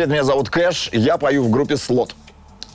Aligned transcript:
Привет, 0.00 0.12
меня 0.12 0.24
зовут 0.24 0.48
Кэш, 0.48 0.88
я 0.92 1.18
пою 1.18 1.44
в 1.44 1.50
группе 1.50 1.76
«Слот». 1.76 2.14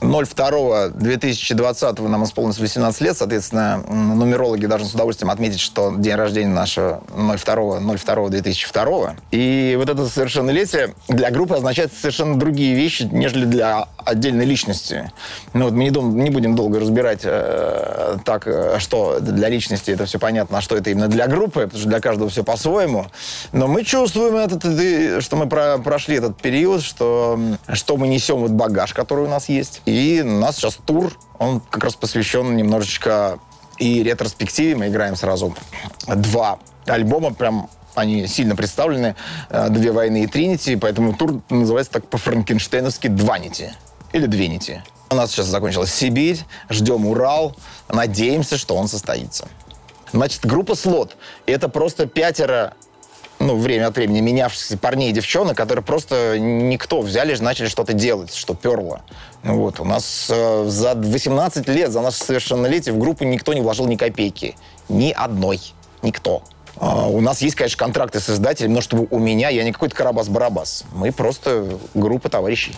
02-2020 0.00 2.06
нам 2.06 2.22
исполнилось 2.22 2.60
18 2.60 3.00
лет, 3.00 3.16
соответственно, 3.16 3.82
нумерологи 3.88 4.66
должны 4.66 4.86
с 4.86 4.94
удовольствием 4.94 5.32
отметить, 5.32 5.58
что 5.58 5.92
день 5.96 6.14
рождения 6.14 6.54
нашего 6.54 7.02
02-02-2002. 7.16 9.16
И 9.32 9.74
вот 9.76 9.88
это 9.88 10.06
совершеннолетие 10.06 10.94
для 11.08 11.32
группы 11.32 11.56
означает 11.56 11.92
совершенно 11.92 12.38
другие 12.38 12.76
вещи, 12.76 13.08
нежели 13.10 13.44
для 13.44 13.88
отдельной 14.06 14.44
личности. 14.44 15.10
Ну 15.52 15.64
вот 15.64 15.74
мы 15.74 15.84
не, 15.84 15.90
дум, 15.90 16.16
не 16.16 16.30
будем 16.30 16.54
долго 16.54 16.80
разбирать 16.80 17.20
э, 17.24 18.16
так, 18.24 18.46
э, 18.46 18.78
что 18.78 19.18
для 19.20 19.48
личности 19.48 19.90
это 19.90 20.06
все 20.06 20.18
понятно, 20.18 20.58
а 20.58 20.60
что 20.60 20.76
это 20.76 20.90
именно 20.90 21.08
для 21.08 21.26
группы, 21.26 21.62
потому 21.62 21.78
что 21.78 21.88
для 21.88 22.00
каждого 22.00 22.30
все 22.30 22.44
по-своему. 22.44 23.06
Но 23.52 23.66
мы 23.66 23.84
чувствуем 23.84 24.36
этот, 24.36 24.62
что 25.22 25.36
мы 25.36 25.48
про, 25.48 25.78
прошли 25.78 26.16
этот 26.16 26.40
период, 26.40 26.82
что, 26.82 27.38
что 27.72 27.96
мы 27.96 28.06
несем 28.06 28.38
вот 28.38 28.52
багаж, 28.52 28.94
который 28.94 29.24
у 29.24 29.28
нас 29.28 29.48
есть. 29.48 29.82
И 29.86 30.22
у 30.24 30.38
нас 30.38 30.56
сейчас 30.56 30.76
тур, 30.76 31.12
он 31.38 31.60
как 31.60 31.84
раз 31.84 31.96
посвящен 31.96 32.56
немножечко 32.56 33.38
и 33.78 34.02
ретроспективе. 34.02 34.76
Мы 34.76 34.88
играем 34.88 35.16
сразу 35.16 35.54
два 36.06 36.58
альбома, 36.86 37.34
прям 37.34 37.68
они 37.96 38.26
сильно 38.26 38.54
представлены. 38.54 39.16
Э, 39.50 39.68
«Две 39.68 39.90
войны» 39.90 40.22
и 40.22 40.26
«Тринити», 40.26 40.76
поэтому 40.76 41.14
тур 41.14 41.40
называется 41.50 41.94
так 41.94 42.06
по-франкенштейновски 42.06 43.08
«Дванити» 43.08 43.72
или 44.12 44.26
«Двенити». 44.26 44.82
У 45.10 45.14
нас 45.14 45.30
сейчас 45.30 45.46
закончилась 45.46 45.92
Сибирь, 45.92 46.40
ждем 46.68 47.06
Урал, 47.06 47.54
надеемся, 47.88 48.58
что 48.58 48.74
он 48.74 48.88
состоится. 48.88 49.48
Значит, 50.12 50.44
группа 50.44 50.74
«Слот»— 50.74 51.16
это 51.46 51.68
просто 51.68 52.06
пятеро 52.06 52.74
ну, 53.38 53.56
время 53.56 53.88
от 53.88 53.96
времени 53.96 54.20
менявшихся 54.20 54.78
парней 54.78 55.10
и 55.10 55.12
девчонок, 55.12 55.56
которые 55.56 55.84
просто 55.84 56.38
никто 56.38 57.00
взяли, 57.02 57.36
начали 57.36 57.68
что-то 57.68 57.92
делать, 57.92 58.34
что 58.34 58.54
перло. 58.54 59.02
Ну, 59.42 59.58
вот, 59.58 59.78
у 59.80 59.84
нас 59.84 60.28
э, 60.30 60.64
за 60.66 60.94
18 60.94 61.68
лет, 61.68 61.90
за 61.90 62.00
наше 62.00 62.18
совершеннолетие 62.18 62.94
в 62.94 62.98
группу 62.98 63.24
никто 63.24 63.52
не 63.52 63.60
вложил 63.60 63.86
ни 63.86 63.96
копейки. 63.96 64.56
Ни 64.88 65.12
одной. 65.12 65.60
Никто. 66.02 66.42
Uh, 66.76 67.10
у 67.10 67.22
нас 67.22 67.40
есть, 67.40 67.56
конечно, 67.56 67.78
контракты 67.78 68.20
с 68.20 68.28
издателем, 68.28 68.74
но 68.74 68.82
чтобы 68.82 69.06
у 69.10 69.18
меня, 69.18 69.48
я 69.48 69.64
не 69.64 69.72
какой-то 69.72 69.96
Карабас-Барабас. 69.96 70.84
Мы 70.92 71.10
просто 71.10 71.78
группа 71.94 72.28
товарищей, 72.28 72.74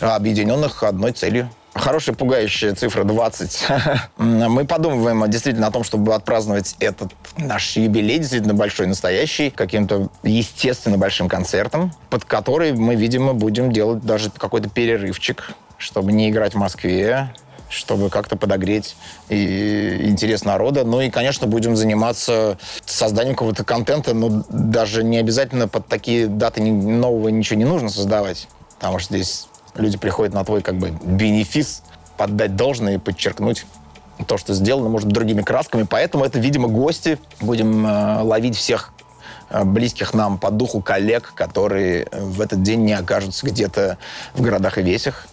объединенных 0.00 0.82
одной 0.82 1.12
целью. 1.12 1.50
Хорошая, 1.74 2.16
пугающая 2.16 2.74
цифра 2.74 3.04
20. 3.04 3.66
Мы 4.18 4.64
подумываем 4.64 5.30
действительно 5.30 5.68
о 5.68 5.70
том, 5.70 5.84
чтобы 5.84 6.14
отпраздновать 6.14 6.74
этот 6.80 7.12
наш 7.36 7.76
юбилей, 7.76 8.18
действительно 8.18 8.54
большой, 8.54 8.88
настоящий, 8.88 9.50
каким-то 9.50 10.08
естественно 10.24 10.98
большим 10.98 11.28
концертом, 11.28 11.92
под 12.10 12.24
который 12.24 12.72
мы, 12.72 12.96
видимо, 12.96 13.34
будем 13.34 13.72
делать 13.72 14.04
даже 14.04 14.30
какой-то 14.30 14.68
перерывчик, 14.68 15.54
чтобы 15.78 16.12
не 16.12 16.28
играть 16.28 16.54
в 16.54 16.58
Москве, 16.58 17.32
чтобы 17.68 18.10
как-то 18.10 18.36
подогреть 18.36 18.96
и 19.28 20.00
интерес 20.02 20.44
народа. 20.44 20.84
Ну 20.84 21.00
и, 21.00 21.08
конечно, 21.08 21.46
будем 21.46 21.76
заниматься 21.76 22.58
созданием 22.84 23.36
какого-то 23.36 23.64
контента, 23.64 24.12
но 24.12 24.44
даже 24.48 25.04
не 25.04 25.18
обязательно 25.18 25.68
под 25.68 25.86
такие 25.86 26.26
даты 26.26 26.60
нового 26.62 27.28
ничего 27.28 27.58
не 27.58 27.64
нужно 27.64 27.88
создавать, 27.88 28.48
потому 28.78 28.98
что 28.98 29.14
здесь 29.14 29.46
люди 29.74 29.98
приходят 29.98 30.34
на 30.34 30.44
твой 30.44 30.62
как 30.62 30.76
бы 30.76 30.90
бенефис, 31.02 31.82
поддать 32.16 32.56
должное 32.56 32.94
и 32.94 32.98
подчеркнуть 32.98 33.66
то, 34.26 34.36
что 34.36 34.54
сделано, 34.54 34.88
может, 34.88 35.08
другими 35.08 35.42
красками. 35.42 35.84
Поэтому 35.88 36.24
это, 36.24 36.38
видимо, 36.38 36.68
гости. 36.68 37.18
Будем 37.40 37.86
э, 37.86 38.20
ловить 38.22 38.56
всех 38.56 38.92
э, 39.48 39.64
близких 39.64 40.14
нам 40.14 40.38
по 40.38 40.50
духу 40.50 40.82
коллег, 40.82 41.32
которые 41.34 42.06
в 42.12 42.40
этот 42.40 42.62
день 42.62 42.84
не 42.84 42.92
окажутся 42.92 43.46
где-то 43.46 43.98
в 44.34 44.42
городах 44.42 44.78
и 44.78 44.82
весях. 44.82 45.26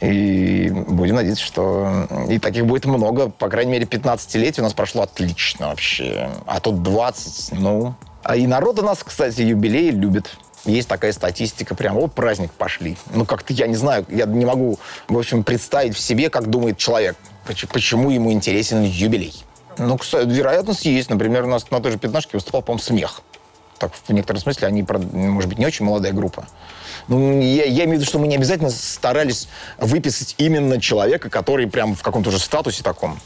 И 0.00 0.70
будем 0.70 1.14
надеяться, 1.14 1.44
что 1.44 2.08
и 2.28 2.38
таких 2.38 2.66
будет 2.66 2.84
много. 2.84 3.28
По 3.30 3.48
крайней 3.48 3.72
мере, 3.72 3.84
15-летие 3.84 4.60
у 4.60 4.64
нас 4.64 4.74
прошло 4.74 5.02
отлично 5.02 5.68
вообще. 5.68 6.30
А 6.46 6.60
тут 6.60 6.82
20, 6.82 7.58
ну... 7.58 7.94
А 8.24 8.36
и 8.36 8.46
народ 8.46 8.78
у 8.78 8.82
нас, 8.82 9.04
кстати, 9.04 9.42
юбилей 9.42 9.90
любит. 9.90 10.36
Есть 10.64 10.88
такая 10.88 11.12
статистика, 11.12 11.74
прям 11.74 11.96
вот 11.96 12.14
праздник 12.14 12.52
пошли. 12.52 12.96
Ну, 13.12 13.26
как-то 13.26 13.52
я 13.52 13.66
не 13.66 13.76
знаю, 13.76 14.06
я 14.08 14.24
не 14.24 14.46
могу, 14.46 14.78
в 15.08 15.18
общем, 15.18 15.44
представить 15.44 15.94
в 15.94 16.00
себе, 16.00 16.30
как 16.30 16.48
думает 16.48 16.78
человек, 16.78 17.16
почему 17.72 18.10
ему 18.10 18.32
интересен 18.32 18.82
юбилей. 18.82 19.34
Ну, 19.78 19.98
кстати, 19.98 20.26
вероятность 20.28 20.84
есть. 20.86 21.10
Например, 21.10 21.44
у 21.44 21.48
нас 21.48 21.70
на 21.70 21.80
той 21.80 21.92
же 21.92 21.98
пятнашке 21.98 22.30
выступал, 22.34 22.62
по-моему, 22.62 22.82
смех. 22.82 23.20
Так, 23.78 23.92
в 23.92 24.12
некотором 24.12 24.40
смысле, 24.40 24.68
они, 24.68 24.86
может 25.12 25.48
быть, 25.48 25.58
не 25.58 25.66
очень 25.66 25.84
молодая 25.84 26.12
группа. 26.12 26.46
Ну, 27.08 27.40
я, 27.40 27.64
я 27.64 27.84
имею 27.84 27.90
в 27.90 27.92
виду, 27.94 28.04
что 28.04 28.18
мы 28.18 28.28
не 28.28 28.36
обязательно 28.36 28.70
старались 28.70 29.48
выписать 29.78 30.34
именно 30.38 30.80
человека, 30.80 31.28
который 31.28 31.66
прям 31.66 31.94
в 31.94 32.02
каком-то 32.02 32.30
уже 32.30 32.38
статусе 32.38 32.82
таком. 32.82 33.18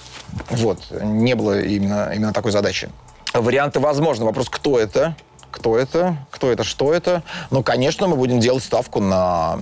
Вот. 0.50 0.81
Не 0.91 1.34
было 1.34 1.60
именно, 1.60 2.10
именно 2.15 2.32
такой 2.32 2.50
задачи. 2.50 2.88
Варианты 3.34 3.78
возможны. 3.78 4.25
Вопрос, 4.25 4.49
кто 4.49 4.78
это? 4.81 5.15
Кто 5.50 5.78
это, 5.78 6.16
кто 6.31 6.50
это, 6.50 6.64
что 6.64 6.92
это. 6.92 7.22
Но, 7.50 7.62
конечно, 7.62 8.06
мы 8.06 8.16
будем 8.16 8.41
делать 8.41 8.64
ставку 8.64 9.00
на 9.00 9.59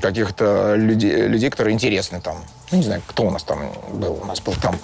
каких-то 0.00 0.74
людей, 0.74 1.26
людей, 1.26 1.50
которые 1.50 1.74
интересны 1.74 2.20
там. 2.20 2.36
Ну, 2.70 2.78
не 2.78 2.84
знаю, 2.84 3.02
кто 3.06 3.24
у 3.24 3.30
нас 3.30 3.42
там 3.42 3.72
был. 3.92 4.18
У 4.22 4.24
нас 4.24 4.40
был 4.40 4.54
там 4.60 4.78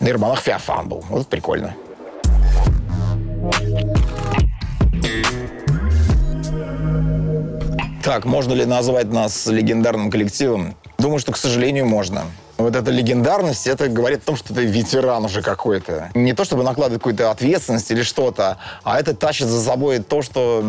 на 0.00 0.08
Ирбанах 0.08 0.40
Феофан 0.40 0.88
был. 0.88 1.04
Вот 1.08 1.26
прикольно. 1.28 1.74
Так, 8.02 8.24
можно 8.24 8.52
ли 8.52 8.64
назвать 8.64 9.10
нас 9.10 9.46
легендарным 9.46 10.10
коллективом? 10.10 10.76
Думаю, 10.98 11.18
что, 11.18 11.32
к 11.32 11.36
сожалению, 11.36 11.86
можно. 11.86 12.22
Вот 12.58 12.74
эта 12.74 12.90
легендарность, 12.90 13.66
это 13.66 13.88
говорит 13.88 14.22
о 14.22 14.26
том, 14.26 14.36
что 14.36 14.54
ты 14.54 14.64
ветеран 14.64 15.24
уже 15.26 15.42
какой-то. 15.42 16.10
Не 16.14 16.32
то, 16.32 16.44
чтобы 16.44 16.62
накладывать 16.62 17.02
какую-то 17.02 17.30
ответственность 17.30 17.90
или 17.90 18.02
что-то, 18.02 18.56
а 18.82 18.98
это 18.98 19.14
тащит 19.14 19.46
за 19.46 19.62
собой 19.62 19.98
то, 19.98 20.22
что 20.22 20.60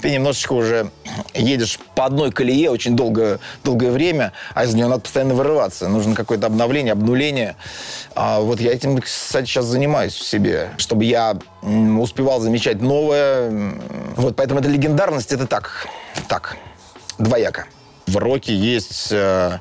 ты 0.00 0.10
немножечко 0.10 0.54
уже 0.54 0.90
едешь 1.34 1.78
по 1.94 2.06
одной 2.06 2.32
колее 2.32 2.70
очень 2.70 2.96
долго, 2.96 3.38
долгое 3.64 3.90
время, 3.90 4.32
а 4.54 4.64
из 4.64 4.74
нее 4.74 4.86
надо 4.86 5.02
постоянно 5.02 5.34
вырываться. 5.34 5.88
Нужно 5.88 6.14
какое-то 6.14 6.46
обновление, 6.46 6.92
обнуление. 6.92 7.56
А 8.14 8.40
вот 8.40 8.58
я 8.60 8.72
этим, 8.72 8.98
кстати, 8.98 9.46
сейчас 9.46 9.66
занимаюсь 9.66 10.14
в 10.14 10.26
себе, 10.26 10.70
чтобы 10.78 11.04
я 11.04 11.36
успевал 11.62 12.40
замечать 12.40 12.80
новое. 12.80 13.74
Вот 14.16 14.36
поэтому 14.36 14.60
эта 14.60 14.70
легендарность, 14.70 15.32
это 15.32 15.46
так, 15.46 15.86
так, 16.28 16.56
двояко. 17.18 17.66
В 18.06 18.16
роке 18.16 18.54
есть 18.54 19.08
э, 19.10 19.58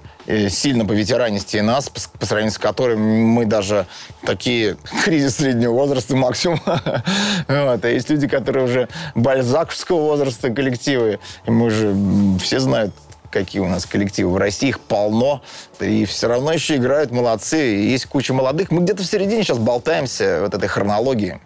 сильно 0.50 0.86
по 0.86 0.91
ветеранисти 0.91 1.58
нас, 1.58 1.90
по, 1.90 2.25
сравнению 2.25 2.52
с 2.52 2.58
которым 2.58 3.00
мы 3.02 3.46
даже 3.46 3.86
такие 4.25 4.78
кризис 5.03 5.38
среднего 5.38 5.74
возраста 5.74 6.16
максимум. 6.16 6.59
вот. 6.66 7.86
А 7.86 7.88
есть 7.90 8.09
люди, 8.09 8.28
которые 8.28 8.66
уже 8.66 8.90
бальзаковского 9.14 10.02
возраста 10.02 10.50
коллективы. 10.50 11.19
И 11.46 11.52
мы 11.52 11.69
же 11.69 11.96
все 12.40 12.59
знают, 12.59 12.94
какие 13.30 13.62
у 13.62 13.68
нас 13.68 13.85
коллективы 13.85 14.31
в 14.31 14.38
России, 14.38 14.69
их 14.69 14.80
полно, 14.80 15.41
и 15.80 16.06
все 16.06 16.28
равно 16.28 16.53
еще 16.53 16.78
играют 16.78 17.12
молодцы, 17.12 17.58
есть 17.58 18.06
куча 18.06 18.34
молодых. 18.34 18.72
Мы 18.72 18.81
где-то 18.81 19.03
в 19.03 19.06
середине 19.06 19.44
сейчас 19.44 19.58
болтаемся 19.58 20.40
вот 20.41 20.53
этой 20.53 20.69
хронологии. 20.69 21.40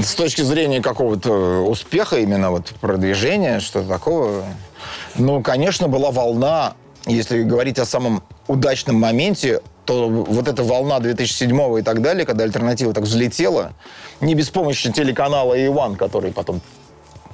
С 0.00 0.14
точки 0.14 0.42
зрения 0.42 0.80
какого-то 0.80 1.64
успеха, 1.66 2.18
именно 2.18 2.52
вот 2.52 2.68
продвижения, 2.80 3.58
что-то 3.58 3.88
такого, 3.88 4.44
ну, 5.16 5.42
конечно, 5.42 5.88
была 5.88 6.12
волна, 6.12 6.74
если 7.06 7.42
говорить 7.42 7.78
о 7.78 7.84
самом 7.84 8.22
удачном 8.46 8.96
моменте, 8.96 9.60
то 9.84 10.08
вот 10.08 10.48
эта 10.48 10.62
волна 10.62 11.00
2007 11.00 11.78
и 11.78 11.82
так 11.82 12.00
далее, 12.00 12.24
когда 12.24 12.44
альтернатива 12.44 12.92
так 12.92 13.04
взлетела, 13.04 13.72
не 14.20 14.34
без 14.34 14.48
помощи 14.50 14.90
телеканала 14.90 15.54
A1, 15.54 15.96
который 15.96 16.32
потом 16.32 16.60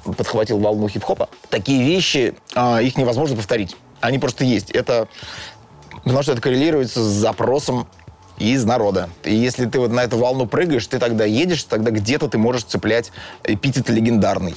подхватил 0.03 0.57
волну 0.59 0.89
хип-хопа, 0.89 1.29
такие 1.49 1.83
вещи, 1.83 2.33
а, 2.55 2.81
их 2.81 2.97
невозможно 2.97 3.35
повторить. 3.35 3.77
Они 4.01 4.19
просто 4.19 4.43
есть. 4.43 4.71
Это 4.71 5.07
потому 6.03 6.23
что 6.23 6.31
это 6.33 6.41
коррелируется 6.41 7.01
с 7.01 7.07
запросом 7.07 7.87
из 8.41 8.65
народа. 8.65 9.09
И 9.23 9.33
если 9.33 9.65
ты 9.65 9.79
вот 9.79 9.91
на 9.91 10.01
эту 10.03 10.17
волну 10.17 10.47
прыгаешь, 10.47 10.85
ты 10.87 10.99
тогда 10.99 11.25
едешь, 11.25 11.63
тогда 11.63 11.91
где-то 11.91 12.27
ты 12.27 12.37
можешь 12.37 12.63
цеплять 12.63 13.11
эпитет 13.43 13.89
легендарный. 13.89 14.55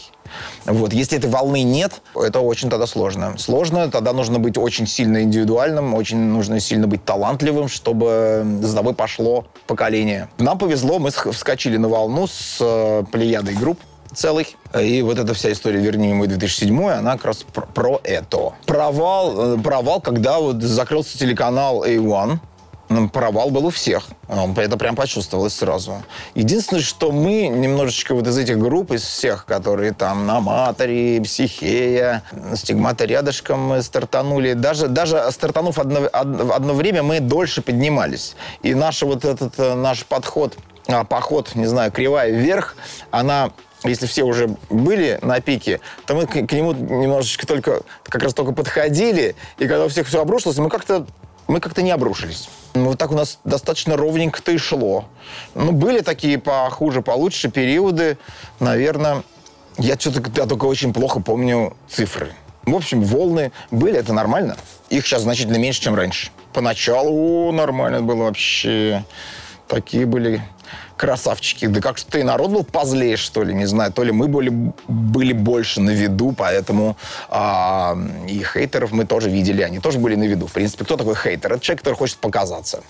Вот. 0.64 0.92
Если 0.92 1.18
этой 1.18 1.30
волны 1.30 1.62
нет, 1.62 2.00
это 2.14 2.40
очень 2.40 2.70
тогда 2.70 2.86
сложно. 2.86 3.34
Сложно, 3.38 3.90
тогда 3.90 4.12
нужно 4.12 4.38
быть 4.38 4.58
очень 4.58 4.86
сильно 4.86 5.22
индивидуальным, 5.22 5.94
очень 5.94 6.18
нужно 6.18 6.60
сильно 6.60 6.86
быть 6.86 7.04
талантливым, 7.04 7.68
чтобы 7.68 8.44
за 8.62 8.74
тобой 8.74 8.94
пошло 8.94 9.46
поколение. 9.66 10.28
Нам 10.38 10.58
повезло, 10.58 10.98
мы 10.98 11.10
вскочили 11.10 11.76
на 11.76 11.88
волну 11.88 12.26
с 12.26 12.58
э, 12.60 13.04
плеядой 13.12 13.54
групп 13.54 13.78
целых. 14.14 14.48
И 14.80 15.02
вот 15.02 15.18
эта 15.18 15.34
вся 15.34 15.52
история 15.52 15.80
«Верни 15.80 16.12
мой 16.12 16.28
2007», 16.28 16.90
она 16.90 17.12
как 17.12 17.26
раз 17.26 17.38
про, 17.42 17.66
про 17.66 18.00
это. 18.04 18.54
Провал, 18.66 19.56
э, 19.56 19.58
провал, 19.58 20.00
когда 20.00 20.38
вот 20.38 20.62
закрылся 20.62 21.18
телеканал 21.18 21.84
A1, 21.84 22.26
ну, 22.26 22.38
провал 23.12 23.50
был 23.50 23.66
у 23.66 23.70
всех. 23.70 24.08
Это 24.56 24.76
прям 24.76 24.96
почувствовалось 24.96 25.54
сразу. 25.54 26.02
Единственное, 26.34 26.82
что 26.82 27.12
мы 27.12 27.48
немножечко 27.48 28.14
вот 28.14 28.26
из 28.26 28.36
этих 28.38 28.58
групп, 28.58 28.92
из 28.92 29.02
всех, 29.02 29.46
которые 29.46 29.92
там 29.92 30.26
на 30.26 30.40
Матаре, 30.40 31.20
Психея, 31.22 32.22
Стигмата 32.54 33.04
рядышком 33.04 33.82
стартанули, 33.82 34.52
даже, 34.52 34.88
даже 34.88 35.24
стартанув 35.30 35.78
одно, 35.78 36.08
одно 36.12 36.74
время, 36.74 37.02
мы 37.02 37.20
дольше 37.20 37.62
поднимались. 37.62 38.36
И 38.62 38.74
наш 38.74 39.02
вот 39.02 39.24
этот 39.24 39.58
э, 39.58 39.74
наш 39.74 40.04
подход, 40.04 40.56
а, 40.88 41.04
поход, 41.04 41.54
не 41.54 41.66
знаю, 41.66 41.90
кривая 41.90 42.30
вверх, 42.30 42.76
она 43.10 43.50
если 43.84 44.06
все 44.06 44.22
уже 44.22 44.56
были 44.70 45.18
на 45.22 45.40
пике, 45.40 45.80
то 46.06 46.14
мы 46.14 46.26
к, 46.26 46.46
к 46.46 46.52
нему 46.52 46.72
немножечко 46.72 47.46
только, 47.46 47.82
как 48.04 48.22
раз 48.22 48.32
только 48.32 48.52
подходили, 48.52 49.36
и 49.58 49.66
когда 49.66 49.84
у 49.84 49.88
всех 49.88 50.06
все 50.06 50.22
обрушилось, 50.22 50.56
мы 50.56 50.70
как-то 50.70 51.06
мы 51.46 51.60
как-то 51.60 51.82
не 51.82 51.90
обрушились. 51.90 52.48
Вот 52.74 52.98
так 52.98 53.12
у 53.12 53.14
нас 53.14 53.38
достаточно 53.44 53.96
ровненько-то 53.96 54.52
и 54.52 54.58
шло. 54.58 55.04
Ну, 55.54 55.72
были 55.72 56.00
такие 56.00 56.38
похуже, 56.38 57.02
получше 57.02 57.50
периоды. 57.50 58.18
Наверное, 58.60 59.22
я 59.78 59.98
что-то 59.98 60.22
я 60.36 60.46
только 60.46 60.64
очень 60.64 60.92
плохо 60.92 61.20
помню 61.20 61.76
цифры. 61.88 62.32
В 62.64 62.74
общем, 62.74 63.02
волны 63.02 63.52
были, 63.70 63.98
это 63.98 64.12
нормально. 64.12 64.56
Их 64.88 65.06
сейчас 65.06 65.22
значительно 65.22 65.56
меньше, 65.56 65.82
чем 65.82 65.94
раньше. 65.94 66.30
Поначалу 66.52 67.48
о, 67.48 67.52
нормально 67.52 68.00
было 68.00 68.24
вообще. 68.24 69.04
Такие 69.68 70.06
были 70.06 70.42
красавчики. 70.96 71.66
Да 71.66 71.80
как 71.80 71.98
что 71.98 72.18
и 72.18 72.22
народ 72.22 72.50
был 72.50 72.64
позлее, 72.64 73.16
что 73.16 73.42
ли, 73.42 73.54
не 73.54 73.66
знаю. 73.66 73.92
То 73.92 74.02
ли 74.02 74.12
мы 74.12 74.28
были, 74.28 74.72
были 74.88 75.32
больше 75.32 75.80
на 75.80 75.90
виду, 75.90 76.34
поэтому 76.36 76.96
а, 77.28 77.96
и 78.28 78.42
хейтеров 78.42 78.92
мы 78.92 79.04
тоже 79.04 79.30
видели, 79.30 79.62
они 79.62 79.78
тоже 79.78 79.98
были 79.98 80.14
на 80.14 80.24
виду. 80.24 80.46
В 80.46 80.52
принципе, 80.52 80.84
кто 80.84 80.96
такой 80.96 81.14
хейтер? 81.14 81.52
Это 81.52 81.60
человек, 81.60 81.80
который 81.82 81.96
хочет 81.96 82.18
показаться. 82.18 82.82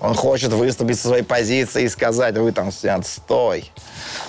Он 0.00 0.14
хочет 0.14 0.52
выступить 0.52 0.98
со 0.98 1.08
своей 1.08 1.22
позиции 1.22 1.84
и 1.84 1.88
сказать, 1.88 2.36
вы 2.36 2.52
там 2.52 2.70
все 2.70 2.90
отстой. 2.90 3.70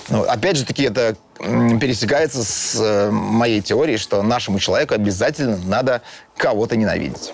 Ну, 0.08 0.22
опять 0.22 0.56
же 0.56 0.64
таки, 0.64 0.84
это 0.84 1.16
пересекается 1.38 2.44
с 2.44 2.76
э, 2.78 3.10
моей 3.10 3.60
теорией, 3.62 3.96
что 3.96 4.22
нашему 4.22 4.58
человеку 4.58 4.94
обязательно 4.94 5.56
надо 5.56 6.02
кого-то 6.36 6.76
ненавидеть. 6.76 7.32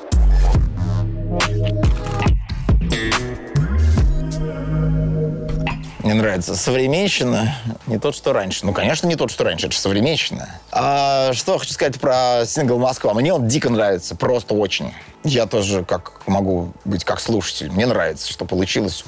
Мне 6.06 6.14
нравится. 6.14 6.54
Современщина 6.54 7.56
не 7.86 7.98
тот, 7.98 8.14
что 8.14 8.32
раньше. 8.32 8.64
Ну, 8.64 8.72
конечно, 8.72 9.06
не 9.08 9.16
тот, 9.16 9.30
что 9.30 9.44
раньше. 9.44 9.66
Это 9.66 9.74
же 9.74 9.80
современщина. 9.80 10.48
А 10.70 11.32
что 11.32 11.58
хочу 11.58 11.72
сказать 11.72 12.00
про 12.00 12.44
сингл 12.46 12.78
«Москва». 12.78 13.12
Мне 13.12 13.34
он 13.34 13.48
дико 13.48 13.70
нравится. 13.70 14.14
Просто 14.14 14.54
очень. 14.54 14.94
Я 15.24 15.46
тоже 15.46 15.84
как 15.84 16.22
могу 16.28 16.72
быть 16.84 17.04
как 17.04 17.18
слушатель. 17.18 17.72
Мне 17.72 17.86
нравится, 17.86 18.30
что 18.30 18.44
получилось. 18.44 19.04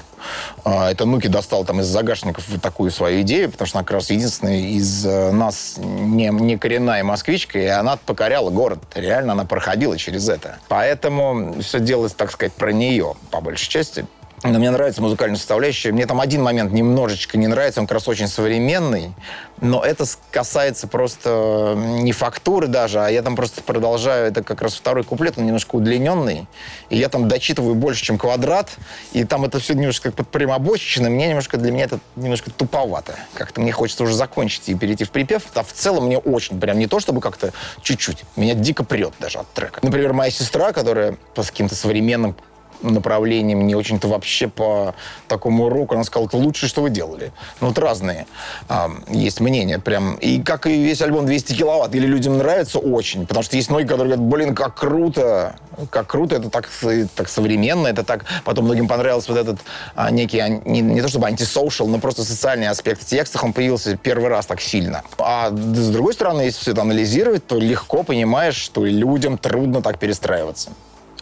А, 0.64 0.90
это 0.90 1.04
Нуки 1.04 1.28
достал 1.28 1.64
там 1.64 1.80
из 1.80 1.86
загашников 1.86 2.44
такую 2.60 2.90
свою 2.90 3.22
идею, 3.22 3.50
потому 3.52 3.68
что 3.68 3.78
она 3.78 3.84
как 3.84 3.94
раз 3.94 4.10
единственная 4.10 4.58
из 4.58 5.06
э, 5.06 5.30
нас 5.30 5.74
не, 5.78 6.30
не 6.30 6.58
коренная 6.58 7.04
москвичка, 7.04 7.60
и 7.60 7.66
она 7.66 7.96
покоряла 7.96 8.50
город. 8.50 8.80
Реально 8.96 9.34
она 9.34 9.44
проходила 9.44 9.96
через 9.96 10.28
это. 10.28 10.58
Поэтому 10.66 11.62
все 11.62 11.78
делается, 11.78 12.18
так 12.18 12.32
сказать, 12.32 12.54
про 12.54 12.72
нее, 12.72 13.14
по 13.30 13.40
большей 13.40 13.68
части. 13.68 14.04
Но 14.44 14.58
мне 14.58 14.70
нравится 14.70 15.02
музыкальная 15.02 15.36
составляющая. 15.36 15.92
Мне 15.92 16.06
там 16.06 16.20
один 16.20 16.42
момент 16.42 16.72
немножечко 16.72 17.36
не 17.36 17.48
нравится, 17.48 17.80
он 17.80 17.86
как 17.86 17.94
раз 17.94 18.08
очень 18.08 18.28
современный, 18.28 19.12
но 19.60 19.82
это 19.82 20.04
касается 20.30 20.86
просто 20.86 21.74
не 21.76 22.12
фактуры 22.12 22.68
даже, 22.68 23.00
а 23.00 23.08
я 23.08 23.22
там 23.22 23.34
просто 23.34 23.62
продолжаю, 23.62 24.28
это 24.28 24.44
как 24.44 24.62
раз 24.62 24.74
второй 24.74 25.02
куплет, 25.02 25.36
он 25.36 25.46
немножко 25.46 25.74
удлиненный, 25.76 26.46
и 26.90 26.96
я 26.96 27.08
там 27.08 27.26
дочитываю 27.26 27.74
больше, 27.74 28.04
чем 28.04 28.18
квадрат, 28.18 28.70
и 29.12 29.24
там 29.24 29.44
это 29.44 29.58
все 29.58 29.74
немножко 29.74 30.10
как 30.10 30.14
подпрямобочечно, 30.14 31.10
мне 31.10 31.28
немножко, 31.28 31.56
для 31.56 31.72
меня 31.72 31.84
это 31.84 31.98
немножко 32.14 32.50
туповато. 32.50 33.16
Как-то 33.34 33.60
мне 33.60 33.72
хочется 33.72 34.04
уже 34.04 34.14
закончить 34.14 34.68
и 34.68 34.74
перейти 34.74 35.04
в 35.04 35.10
припев, 35.10 35.42
а 35.54 35.64
в 35.64 35.72
целом 35.72 36.06
мне 36.06 36.18
очень, 36.18 36.60
прям 36.60 36.78
не 36.78 36.86
то 36.86 37.00
чтобы 37.00 37.20
как-то 37.20 37.52
чуть-чуть, 37.82 38.24
меня 38.36 38.54
дико 38.54 38.84
прет 38.84 39.14
даже 39.18 39.38
от 39.38 39.52
трека. 39.52 39.80
Например, 39.82 40.12
моя 40.12 40.30
сестра, 40.30 40.72
которая 40.72 41.16
по 41.34 41.42
каким-то 41.42 41.74
современным 41.74 42.36
направлением, 42.82 43.66
не 43.66 43.74
очень-то 43.74 44.08
вообще 44.08 44.48
по 44.48 44.94
такому 45.26 45.68
року. 45.68 45.94
Она 45.94 46.04
сказала, 46.04 46.28
это 46.28 46.36
лучшее, 46.36 46.68
что 46.68 46.82
вы 46.82 46.90
делали. 46.90 47.32
Ну, 47.60 47.68
вот 47.68 47.78
разные 47.78 48.26
а, 48.68 48.90
есть 49.08 49.40
мнения 49.40 49.78
прям. 49.78 50.16
И 50.16 50.42
как 50.42 50.66
и 50.66 50.82
весь 50.82 51.02
альбом 51.02 51.26
200 51.26 51.54
киловатт. 51.54 51.94
Или 51.94 52.06
людям 52.06 52.38
нравится 52.38 52.78
очень, 52.78 53.26
потому 53.26 53.42
что 53.42 53.56
есть 53.56 53.70
многие, 53.70 53.86
которые 53.86 54.16
говорят, 54.16 54.24
блин, 54.24 54.54
как 54.54 54.74
круто, 54.74 55.56
как 55.90 56.06
круто, 56.06 56.36
это 56.36 56.50
так, 56.50 56.68
так 57.14 57.28
современно, 57.28 57.88
это 57.88 58.04
так... 58.04 58.24
Потом 58.44 58.64
многим 58.64 58.88
понравился 58.88 59.32
вот 59.32 59.38
этот 59.38 59.60
а, 59.94 60.10
некий, 60.10 60.42
не, 60.64 60.80
не 60.80 61.00
то 61.00 61.08
чтобы 61.08 61.26
антисоушал, 61.26 61.88
но 61.88 61.98
просто 61.98 62.24
социальный 62.24 62.68
аспект 62.68 63.02
в 63.02 63.06
текстах, 63.06 63.44
он 63.44 63.52
появился 63.52 63.96
первый 63.96 64.28
раз 64.28 64.46
так 64.46 64.60
сильно. 64.60 65.02
А 65.18 65.50
с 65.50 65.88
другой 65.90 66.14
стороны, 66.14 66.42
если 66.42 66.60
все 66.60 66.72
это 66.72 66.82
анализировать, 66.82 67.46
то 67.46 67.58
легко 67.58 68.02
понимаешь, 68.02 68.56
что 68.56 68.84
людям 68.84 69.38
трудно 69.38 69.82
так 69.82 69.98
перестраиваться. 69.98 70.70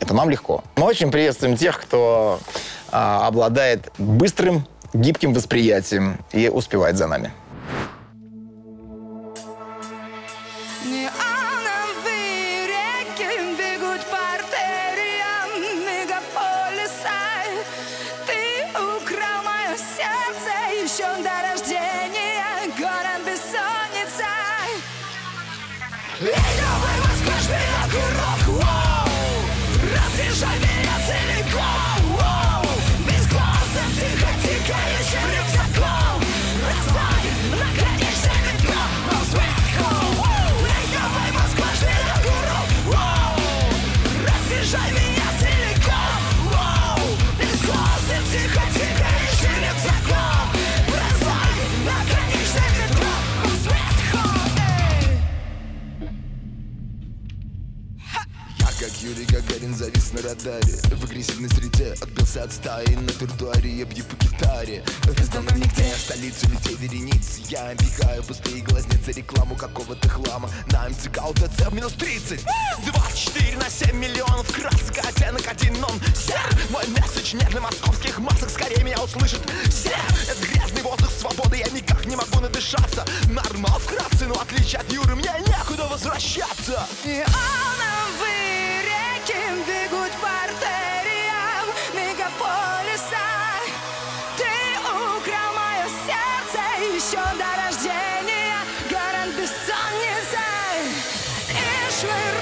Это 0.00 0.14
нам 0.14 0.31
легко. 0.31 0.62
Мы 0.76 0.84
очень 0.84 1.10
приветствуем 1.10 1.56
тех, 1.56 1.81
кто 1.81 2.38
а, 2.90 3.26
обладает 3.26 3.93
быстрым, 3.98 4.66
гибким 4.93 5.32
восприятием 5.32 6.19
и 6.32 6.48
успевает 6.48 6.96
за 6.96 7.06
нами. 7.06 7.32
И 101.96 102.35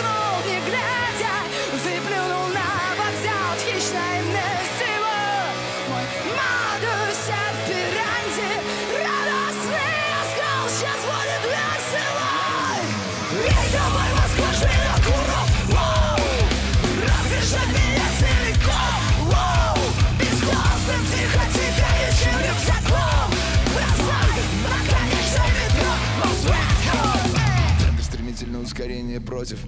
ускорение 28.85 29.19
против 29.19 29.59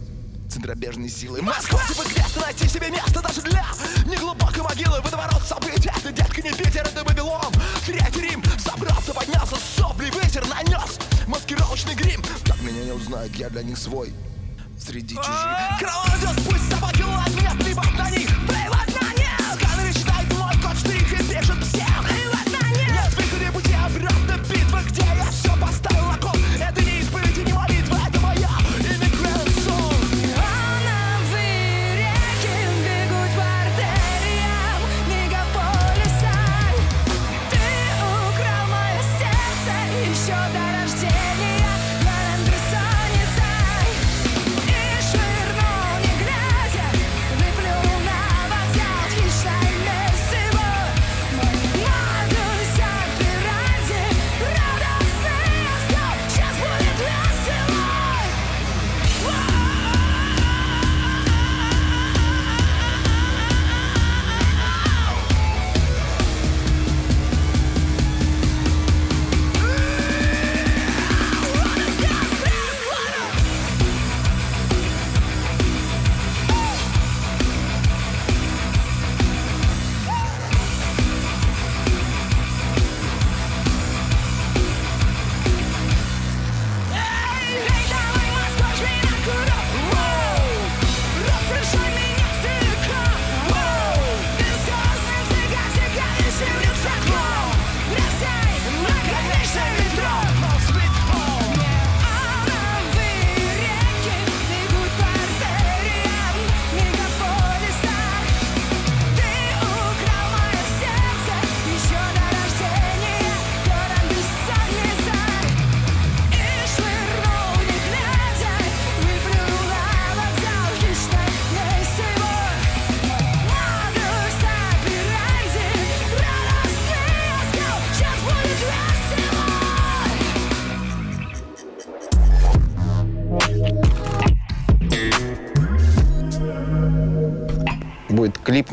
центробежной 0.50 1.08
силы. 1.08 1.40
Москва 1.40 1.80
типа 1.88 2.02
квеста 2.02 2.40
найти 2.40 2.68
себе 2.68 2.90
место 2.90 3.22
даже 3.22 3.40
для 3.40 3.64
неглубокой 4.04 4.62
могилы. 4.62 5.00
Водоворот 5.00 5.42
событий, 5.42 5.90
это 5.96 6.12
детка 6.12 6.42
не 6.42 6.52
Питер, 6.52 6.82
это 6.82 7.02
Вавилон. 7.02 7.50
Третий 7.86 8.20
Рим 8.20 8.42
забрался, 8.58 9.14
поднялся, 9.14 9.56
сопли 9.74 10.10
ветер 10.22 10.46
нанес. 10.46 10.98
Маскировочный 11.26 11.94
грим. 11.94 12.22
Так 12.44 12.60
меня 12.60 12.84
не 12.84 12.92
узнают, 12.92 13.34
я 13.36 13.48
для 13.48 13.62
них 13.62 13.78
свой. 13.78 14.12
Среди 14.78 15.14
чужих. 15.14 15.32
Кровавый 15.78 16.20
идет, 16.20 16.44
пусть 16.44 16.70
собаки 16.70 17.02
меня, 17.36 17.54
плевать 17.54 17.98
на 17.98 18.10
них 18.10 18.28
Плевать 18.46 18.85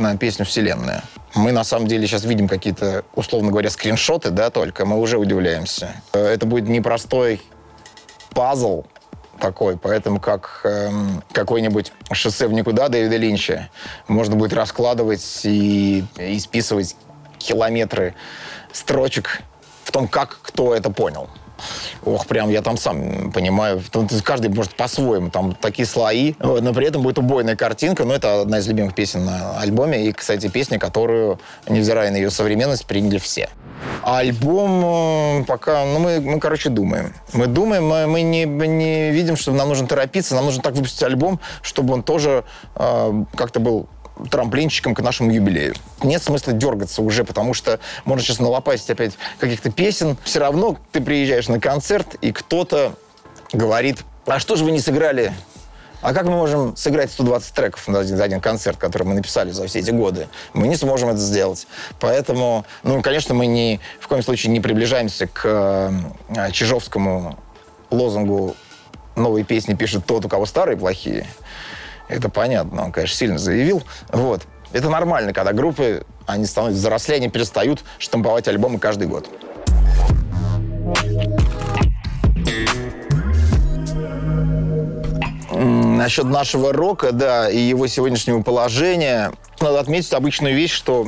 на 0.03 0.17
песню 0.17 0.45
«Вселенная». 0.45 1.03
Мы, 1.33 1.51
на 1.51 1.63
самом 1.63 1.87
деле, 1.87 2.05
сейчас 2.05 2.25
видим 2.25 2.47
какие-то, 2.47 3.03
условно 3.15 3.49
говоря, 3.49 3.71
скриншоты, 3.71 4.29
да, 4.29 4.51
только. 4.51 4.85
Мы 4.85 4.99
уже 4.99 5.17
удивляемся. 5.17 5.95
Э, 6.13 6.27
Это 6.27 6.45
будет 6.45 6.67
непростой 6.69 7.41
пазл 8.35 8.83
такой, 9.39 9.77
поэтому 9.77 10.19
как 10.19 10.61
эм, 10.63 11.23
какое-нибудь 11.31 11.91
шоссе 12.11 12.47
в 12.47 12.53
никуда 12.53 12.87
Дэвида 12.87 13.17
Линча 13.17 13.69
можно 14.07 14.35
будет 14.35 14.53
раскладывать 14.53 15.41
и, 15.43 16.05
и 16.17 16.39
списывать 16.39 16.95
километры 17.39 18.13
строчек 18.71 19.41
в 19.83 19.91
том, 19.91 20.07
как 20.07 20.39
кто 20.41 20.75
это 20.75 20.91
понял. 20.91 21.29
Ох, 22.05 22.27
прям 22.27 22.49
я 22.49 22.61
там 22.61 22.77
сам 22.77 23.31
понимаю. 23.31 23.81
Каждый 24.23 24.49
может 24.49 24.75
по-своему. 24.75 25.29
Там 25.29 25.55
такие 25.55 25.85
слои. 25.87 26.33
Но 26.39 26.73
при 26.73 26.87
этом 26.87 27.01
будет 27.01 27.17
убойная 27.17 27.55
картинка. 27.55 28.05
Но 28.05 28.13
это 28.13 28.41
одна 28.41 28.59
из 28.59 28.67
любимых 28.67 28.95
песен 28.95 29.25
на 29.25 29.59
альбоме. 29.59 30.07
И, 30.07 30.11
кстати, 30.11 30.47
песня, 30.47 30.79
которую, 30.79 31.39
невзирая 31.67 32.11
на 32.11 32.17
ее 32.17 32.29
современность, 32.29 32.85
приняли 32.85 33.17
все. 33.17 33.49
Альбом 34.03 35.41
э, 35.41 35.45
пока, 35.45 35.85
ну, 35.85 35.99
мы, 35.99 36.19
мы, 36.19 36.39
короче, 36.39 36.69
думаем. 36.69 37.13
Мы 37.33 37.47
думаем, 37.47 37.87
мы, 37.87 38.07
мы 38.07 38.21
не, 38.21 38.45
не 38.45 39.11
видим, 39.11 39.35
что 39.35 39.51
нам 39.51 39.69
нужно 39.69 39.87
торопиться. 39.87 40.35
Нам 40.35 40.45
нужно 40.45 40.61
так 40.61 40.73
выпустить 40.73 41.03
альбом, 41.03 41.39
чтобы 41.61 41.93
он 41.93 42.03
тоже 42.03 42.43
э, 42.75 43.23
как-то 43.35 43.59
был 43.59 43.87
трамплинчиком 44.29 44.93
к 44.95 45.01
нашему 45.01 45.31
юбилею. 45.31 45.75
Нет 46.01 46.23
смысла 46.23 46.53
дергаться 46.53 47.01
уже, 47.01 47.23
потому 47.23 47.53
что 47.53 47.79
можно 48.05 48.23
сейчас 48.23 48.39
налопастить 48.39 48.89
опять 48.89 49.13
каких-то 49.39 49.71
песен. 49.71 50.17
Все 50.23 50.39
равно 50.39 50.77
ты 50.91 51.01
приезжаешь 51.01 51.47
на 51.47 51.59
концерт, 51.59 52.15
и 52.21 52.31
кто-то 52.31 52.93
говорит, 53.51 54.03
а 54.25 54.39
что 54.39 54.55
же 54.55 54.63
вы 54.63 54.71
не 54.71 54.79
сыграли 54.79 55.33
а 56.03 56.13
как 56.13 56.25
мы 56.25 56.31
можем 56.31 56.75
сыграть 56.75 57.11
120 57.11 57.53
треков 57.53 57.87
на 57.87 57.99
один, 57.99 58.17
за 58.17 58.25
один 58.25 58.41
концерт, 58.41 58.77
который 58.77 59.03
мы 59.03 59.13
написали 59.13 59.51
за 59.51 59.65
все 59.67 59.79
эти 59.79 59.91
годы? 59.91 60.27
Мы 60.53 60.67
не 60.67 60.75
сможем 60.75 61.09
это 61.09 61.17
сделать. 61.17 61.65
Поэтому, 61.99 62.65
ну, 62.83 63.01
конечно, 63.01 63.33
мы 63.33 63.45
ни, 63.47 63.79
в 64.01 64.09
коем 64.09 64.21
случае 64.21 64.51
не 64.51 64.59
приближаемся 64.59 65.27
к 65.27 65.41
э, 65.45 66.51
Чижовскому 66.51 67.39
лозунгу 67.89 68.55
«Новые 69.15 69.45
песни 69.45 69.75
пишет 69.75 70.05
тот, 70.05 70.25
у 70.25 70.29
кого 70.29 70.45
старые 70.45 70.75
плохие». 70.75 71.25
Это 72.13 72.29
понятно, 72.29 72.85
он, 72.85 72.91
конечно, 72.91 73.17
сильно 73.17 73.39
заявил. 73.39 73.81
Вот. 74.09 74.43
Это 74.71 74.89
нормально, 74.89 75.33
когда 75.33 75.51
группы, 75.51 76.05
они 76.27 76.45
становятся 76.45 76.79
взрослее, 76.79 77.17
они 77.17 77.29
перестают 77.29 77.83
штамповать 77.97 78.47
альбомы 78.47 78.77
каждый 78.77 79.07
год. 79.07 79.27
Насчет 85.51 86.25
нашего 86.25 86.71
рока, 86.71 87.11
да, 87.11 87.49
и 87.49 87.57
его 87.57 87.87
сегодняшнего 87.87 88.43
положения, 88.43 89.31
надо 89.63 89.79
отметить 89.79 90.13
обычную 90.13 90.55
вещь, 90.55 90.71
что 90.73 91.07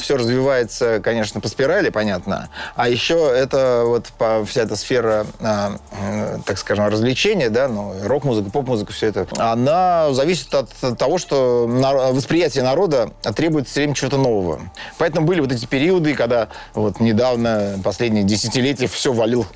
все 0.00 0.16
развивается, 0.16 1.00
конечно, 1.00 1.40
по 1.40 1.48
спирали, 1.48 1.90
понятно, 1.90 2.48
а 2.76 2.88
еще 2.88 3.30
это 3.34 3.82
вот 3.84 4.06
по, 4.18 4.44
вся 4.44 4.62
эта 4.62 4.76
сфера, 4.76 5.26
э, 5.40 5.70
э, 5.92 6.38
так 6.44 6.58
скажем, 6.58 6.86
развлечения, 6.86 7.50
да, 7.50 7.68
ну, 7.68 7.94
рок-музыка, 8.04 8.50
поп-музыка, 8.50 8.92
все 8.92 9.08
это, 9.08 9.26
она 9.38 10.12
зависит 10.12 10.54
от 10.54 10.70
того, 10.98 11.18
что 11.18 11.66
на- 11.66 12.12
восприятие 12.12 12.64
народа 12.64 13.10
требует 13.34 13.68
все 13.68 13.80
время 13.80 13.94
чего-то 13.94 14.18
нового. 14.18 14.60
Поэтому 14.98 15.26
были 15.26 15.40
вот 15.40 15.52
эти 15.52 15.66
периоды, 15.66 16.14
когда 16.14 16.48
вот 16.74 17.00
недавно, 17.00 17.78
последние 17.82 18.24
десятилетия, 18.24 18.86
все 18.86 19.12
валил 19.12 19.46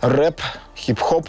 рэп, 0.00 0.40
хип-хоп, 0.76 1.28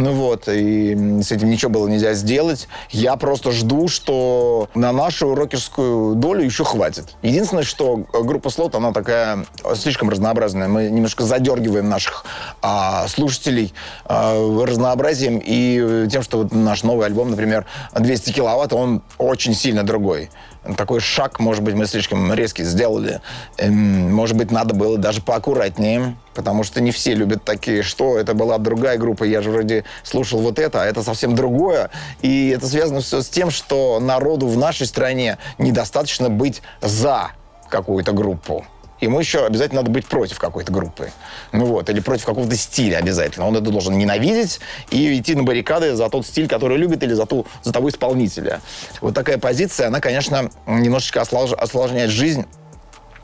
ну 0.00 0.12
вот, 0.12 0.48
и 0.48 1.20
с 1.22 1.30
этим 1.30 1.50
ничего 1.50 1.70
было 1.70 1.88
нельзя 1.88 2.14
сделать. 2.14 2.68
Я 2.90 3.16
просто 3.16 3.52
жду, 3.52 3.88
что 3.88 4.68
на 4.74 4.92
нашу 4.92 5.34
рокерскую 5.34 6.14
долю 6.14 6.42
еще 6.42 6.64
хватит. 6.64 7.16
Единственное, 7.22 7.64
что 7.64 8.04
э, 8.12 8.22
группа 8.22 8.50
Слот, 8.50 8.74
она 8.74 8.92
такая 8.92 9.44
э, 9.62 9.74
слишком 9.74 10.08
разнообразная. 10.08 10.68
Мы 10.68 10.88
немножко 10.88 11.24
задергиваем 11.24 11.88
наших 11.88 12.24
а, 12.62 13.06
слушателей 13.08 13.74
а, 14.04 14.64
разнообразием 14.64 15.38
и 15.38 15.78
э, 15.80 16.08
тем, 16.10 16.22
что 16.22 16.38
вот 16.38 16.52
наш 16.52 16.82
новый 16.82 17.06
альбом, 17.06 17.30
например, 17.30 17.66
200 17.94 18.32
киловатт, 18.32 18.72
он 18.72 19.02
очень 19.18 19.54
сильно 19.54 19.82
другой. 19.82 20.30
Такой 20.76 21.00
шаг, 21.00 21.40
может 21.40 21.62
быть, 21.62 21.74
мы 21.74 21.86
слишком 21.86 22.34
резкий 22.34 22.64
сделали. 22.64 23.22
Эм, 23.56 24.12
Может 24.12 24.36
быть, 24.36 24.50
надо 24.50 24.74
было 24.74 24.98
даже 24.98 25.22
поаккуратнее, 25.22 26.16
потому 26.34 26.64
что 26.64 26.82
не 26.82 26.90
все 26.90 27.14
любят 27.14 27.44
такие, 27.44 27.82
что 27.82 28.18
это 28.18 28.34
была 28.34 28.58
другая 28.58 28.98
группа, 28.98 29.24
я 29.24 29.40
же 29.40 29.50
вроде 29.50 29.84
слушал 30.02 30.40
вот 30.40 30.58
это, 30.58 30.82
а 30.82 30.84
это 30.84 31.02
совсем 31.02 31.34
другое. 31.34 31.90
И 32.20 32.50
это 32.50 32.66
связано 32.66 33.00
все 33.00 33.22
с 33.22 33.28
тем, 33.30 33.50
что 33.50 34.00
народу 34.00 34.48
в 34.48 34.58
нашей 34.58 34.86
стране 34.86 35.38
недостаточно 35.56 36.28
быть 36.28 36.60
за 36.82 37.30
какую-то 37.70 38.12
группу. 38.12 38.66
Ему 39.00 39.18
еще 39.18 39.44
обязательно 39.44 39.80
надо 39.80 39.90
быть 39.90 40.06
против 40.06 40.38
какой-то 40.38 40.72
группы. 40.72 41.10
Ну 41.52 41.66
вот, 41.66 41.88
или 41.88 42.00
против 42.00 42.26
какого-то 42.26 42.56
стиля 42.56 42.98
обязательно. 42.98 43.46
Он 43.46 43.56
это 43.56 43.70
должен 43.70 43.96
ненавидеть 43.96 44.60
и 44.90 45.18
идти 45.18 45.34
на 45.34 45.42
баррикады 45.42 45.94
за 45.94 46.08
тот 46.08 46.26
стиль, 46.26 46.48
который 46.48 46.76
любит, 46.76 47.02
или 47.02 47.14
за, 47.14 47.26
ту, 47.26 47.46
за 47.62 47.72
того 47.72 47.88
исполнителя. 47.88 48.60
Вот 49.00 49.14
такая 49.14 49.38
позиция, 49.38 49.88
она, 49.88 50.00
конечно, 50.00 50.50
немножечко 50.66 51.20
ослож- 51.20 51.54
осложняет 51.54 52.10
жизнь 52.10 52.46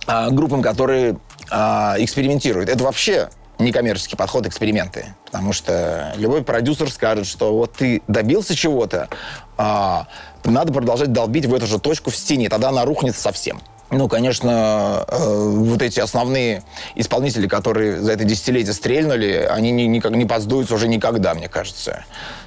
а, 0.07 0.31
группам, 0.31 0.63
которые 0.63 1.19
а, 1.51 1.97
экспериментируют. 1.99 2.69
Это 2.69 2.85
вообще 2.85 3.29
некоммерческий 3.59 4.17
подход 4.17 4.47
эксперименты. 4.47 5.15
Потому 5.25 5.53
что 5.53 6.13
любой 6.17 6.43
продюсер 6.43 6.91
скажет, 6.91 7.27
что 7.27 7.57
вот 7.57 7.73
ты 7.73 8.03
добился 8.07 8.55
чего-то, 8.55 9.09
а, 9.57 10.07
надо 10.45 10.73
продолжать 10.73 11.13
долбить 11.13 11.47
в 11.47 11.55
эту 11.55 11.67
же 11.67 11.79
точку 11.79 12.11
в 12.11 12.17
стене, 12.17 12.49
тогда 12.49 12.69
она 12.69 12.85
рухнет 12.85 13.17
совсем. 13.17 13.61
Ну, 13.91 14.09
конечно, 14.09 15.05
э, 15.09 15.49
вот 15.49 15.81
эти 15.81 16.01
основные 16.01 16.65
исполнители, 16.97 17.47
которые 17.47 18.01
за 18.01 18.13
это 18.13 18.25
десятилетие 18.25 18.73
стрельнули, 18.73 19.47
они 19.49 19.71
не, 19.71 19.87
никак 19.87 20.13
не 20.13 20.25
подсдуются 20.25 20.75
уже 20.75 20.89
никогда, 20.89 21.35
мне 21.35 21.49
кажется. 21.49 22.05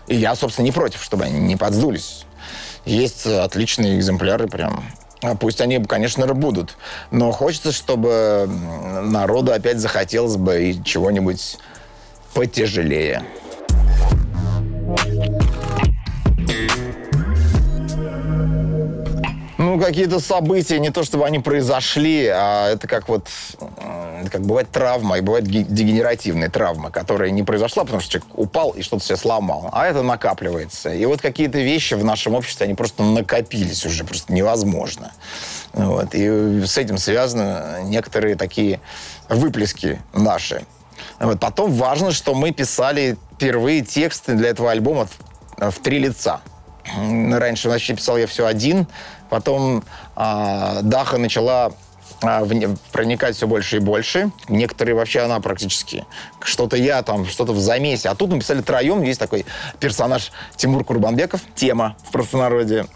И 0.07 0.15
я, 0.15 0.35
собственно, 0.35 0.65
не 0.65 0.71
против, 0.71 1.01
чтобы 1.01 1.23
они 1.23 1.39
не 1.39 1.55
подсдулись. 1.55 2.25
Есть 2.85 3.25
отличные 3.25 3.97
экземпляры 3.97 4.47
прям. 4.47 4.83
А 5.21 5.35
Пусть 5.35 5.61
они, 5.61 5.83
конечно, 5.83 6.25
будут. 6.33 6.77
Но 7.11 7.31
хочется, 7.31 7.71
чтобы 7.71 8.49
народу 9.03 9.53
опять 9.53 9.79
захотелось 9.79 10.37
бы 10.37 10.69
и 10.69 10.83
чего-нибудь 10.83 11.57
потяжелее. 12.33 13.23
Ну, 19.69 19.79
какие-то 19.79 20.19
события, 20.19 20.79
не 20.79 20.89
то 20.89 21.03
чтобы 21.03 21.27
они 21.27 21.37
произошли, 21.37 22.25
а 22.25 22.71
это 22.71 22.87
как 22.87 23.07
вот, 23.07 23.27
м, 23.59 24.27
как 24.27 24.41
бывает 24.41 24.71
травма, 24.71 25.19
и 25.19 25.21
бывает 25.21 25.45
ге- 25.45 25.61
дегенеративная 25.61 26.49
травма, 26.49 26.89
которая 26.89 27.29
не 27.29 27.43
произошла, 27.43 27.83
потому 27.83 28.01
что 28.01 28.13
человек 28.13 28.29
упал 28.33 28.71
и 28.71 28.81
что-то 28.81 29.05
себе 29.05 29.15
сломал, 29.15 29.69
а 29.71 29.85
это 29.85 30.01
накапливается. 30.01 30.91
И 30.91 31.05
вот 31.05 31.21
какие-то 31.21 31.59
вещи 31.59 31.93
в 31.93 32.03
нашем 32.03 32.33
обществе, 32.33 32.65
они 32.65 32.73
просто 32.73 33.03
накопились 33.03 33.85
уже, 33.85 34.03
просто 34.05 34.33
невозможно. 34.33 35.11
Вот. 35.73 36.15
И 36.15 36.65
с 36.65 36.75
этим 36.79 36.97
связаны 36.97 37.83
некоторые 37.83 38.35
такие 38.37 38.81
выплески 39.29 40.01
наши. 40.13 40.65
Вот. 41.19 41.39
Потом 41.39 41.73
важно, 41.73 42.11
что 42.11 42.33
мы 42.33 42.49
писали 42.53 43.17
впервые 43.35 43.81
тексты 43.81 44.33
для 44.33 44.49
этого 44.49 44.71
альбома 44.71 45.05
в, 45.05 45.69
в 45.69 45.79
три 45.79 45.99
лица. 45.99 46.41
Раньше 46.97 47.69
вообще 47.69 47.93
писал 47.93 48.17
я 48.17 48.25
все 48.25 48.47
один, 48.47 48.87
потом 49.29 49.83
а, 50.15 50.81
Даха 50.81 51.17
начала 51.17 51.71
а, 52.21 52.43
вне- 52.43 52.77
проникать 52.91 53.35
все 53.35 53.47
больше 53.47 53.77
и 53.77 53.79
больше. 53.79 54.31
Некоторые 54.47 54.95
вообще 54.95 55.21
она 55.21 55.39
практически. 55.39 56.05
Что-то 56.41 56.75
я 56.75 57.01
там, 57.03 57.25
что-то 57.25 57.53
в 57.53 57.59
замесе. 57.59 58.09
А 58.09 58.15
тут 58.15 58.31
мы 58.31 58.39
писали 58.39 58.61
троем. 58.61 59.03
Есть 59.03 59.19
такой 59.19 59.45
персонаж 59.79 60.31
Тимур 60.55 60.83
Курбанбеков. 60.83 61.41
Тема 61.55 61.95
в 62.03 62.11
простонародье. 62.11 62.87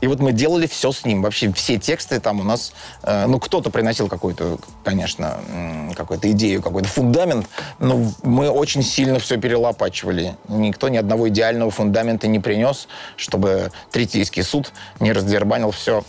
И 0.00 0.06
вот 0.06 0.20
мы 0.20 0.32
делали 0.32 0.66
все 0.66 0.92
с 0.92 1.04
ним. 1.04 1.22
Вообще 1.22 1.52
все 1.52 1.78
тексты 1.78 2.20
там 2.20 2.40
у 2.40 2.42
нас... 2.44 2.72
э, 3.02 3.26
ну, 3.26 3.38
кто-то 3.38 3.70
приносил 3.70 4.08
какую-то, 4.08 4.58
конечно, 4.84 5.40
м, 5.48 5.92
какую-то 5.94 6.30
идею, 6.32 6.62
какой-то 6.62 6.88
фундамент, 6.88 7.46
но 7.78 8.00
мы 8.22 8.48
очень 8.50 8.82
сильно 8.82 9.18
все 9.18 9.36
перелопачивали. 9.36 10.36
Никто 10.48 10.88
ни 10.88 10.96
одного 10.96 11.28
идеального 11.28 11.70
фундамента 11.70 12.28
не 12.28 12.38
принес, 12.38 12.88
чтобы 13.16 13.72
Третейский 13.90 14.42
суд 14.42 14.72
не 15.00 15.12
раздербанил 15.12 15.70
все 15.70 16.04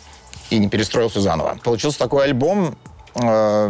и 0.50 0.58
не 0.58 0.70
перестроил 0.70 1.10
все 1.10 1.20
заново. 1.20 1.58
Получился 1.64 2.00
такой 2.00 2.26
альбом, 2.26 2.76
э, 3.16 3.68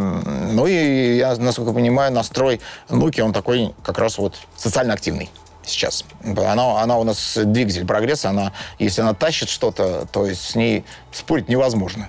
ну 0.52 0.66
и 0.66 1.16
я, 1.16 1.34
насколько 1.36 1.72
понимаю, 1.72 2.12
настрой 2.12 2.60
Нуки, 2.88 3.20
он 3.20 3.32
такой 3.32 3.74
как 3.82 3.98
раз 3.98 4.18
вот 4.18 4.36
социально 4.56 4.94
активный 4.94 5.30
сейчас. 5.64 6.04
Она, 6.24 6.80
она 6.80 6.98
у 6.98 7.04
нас 7.04 7.36
двигатель 7.36 7.86
прогресса, 7.86 8.30
она, 8.30 8.52
если 8.78 9.02
она 9.02 9.14
тащит 9.14 9.48
что-то, 9.48 10.06
то 10.10 10.26
есть 10.26 10.42
с 10.42 10.54
ней 10.54 10.84
спорить 11.10 11.48
невозможно. 11.48 12.08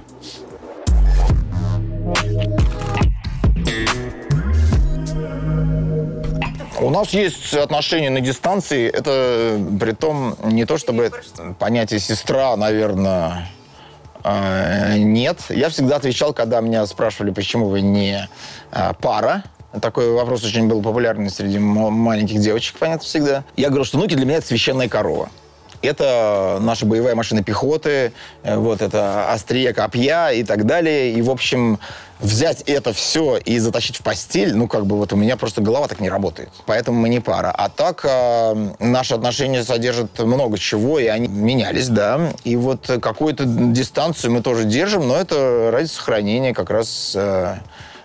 У 6.83 6.89
нас 6.89 7.11
есть 7.11 7.53
отношения 7.53 8.09
на 8.09 8.19
дистанции. 8.19 8.89
Это 8.89 9.57
при 9.79 9.93
том 9.93 10.35
не 10.43 10.65
то 10.65 10.77
чтобы 10.77 11.11
понятие 11.57 12.01
сестра, 12.01 12.57
наверное, 12.57 13.47
э, 14.23 14.97
нет. 14.97 15.39
Я 15.47 15.69
всегда 15.69 15.95
отвечал, 15.95 16.33
когда 16.33 16.59
меня 16.59 16.85
спрашивали, 16.85 17.31
почему 17.31 17.67
вы 17.67 17.79
не 17.79 18.27
э, 18.71 18.91
пара. 18.99 19.43
Такой 19.81 20.11
вопрос 20.11 20.43
очень 20.43 20.67
был 20.67 20.81
популярный 20.81 21.29
среди 21.29 21.57
маленьких 21.57 22.39
девочек, 22.39 22.75
понятно, 22.77 23.05
всегда. 23.05 23.43
Я 23.55 23.69
говорю, 23.69 23.85
что 23.85 23.97
внуки 23.97 24.13
для 24.13 24.25
меня 24.25 24.37
это 24.37 24.47
священная 24.47 24.87
корова. 24.87 25.29
Это 25.81 26.59
наша 26.61 26.85
боевая 26.85 27.13
машина 27.13 27.43
пехоты, 27.43 28.13
э, 28.43 28.55
вот 28.55 28.81
это 28.81 29.33
острие 29.33 29.73
копья 29.73 30.29
и 30.29 30.43
так 30.43 30.65
далее. 30.65 31.11
И, 31.11 31.21
в 31.21 31.29
общем, 31.29 31.77
взять 32.21 32.61
это 32.61 32.93
все 32.93 33.35
и 33.35 33.59
затащить 33.59 33.97
в 33.97 34.01
постель, 34.01 34.55
ну, 34.55 34.69
как 34.69 34.85
бы 34.85 34.95
вот 34.95 35.11
у 35.11 35.17
меня 35.17 35.35
просто 35.35 35.59
голова 35.59 35.89
так 35.89 35.99
не 35.99 36.07
работает. 36.07 36.49
Поэтому 36.65 37.01
мы 37.01 37.09
не 37.09 37.19
пара. 37.19 37.51
А 37.51 37.67
так 37.67 38.05
э, 38.05 38.73
наши 38.79 39.13
отношения 39.13 39.63
содержат 39.63 40.17
много 40.19 40.57
чего, 40.57 40.99
и 40.99 41.07
они 41.07 41.27
менялись, 41.27 41.89
да. 41.89 42.31
И 42.45 42.55
вот 42.55 42.89
какую-то 43.01 43.43
дистанцию 43.45 44.31
мы 44.31 44.41
тоже 44.41 44.63
держим, 44.63 45.05
но 45.07 45.17
это 45.17 45.69
ради 45.71 45.87
сохранения 45.87 46.53
как 46.53 46.69
раз... 46.69 47.13
э, 47.15 47.57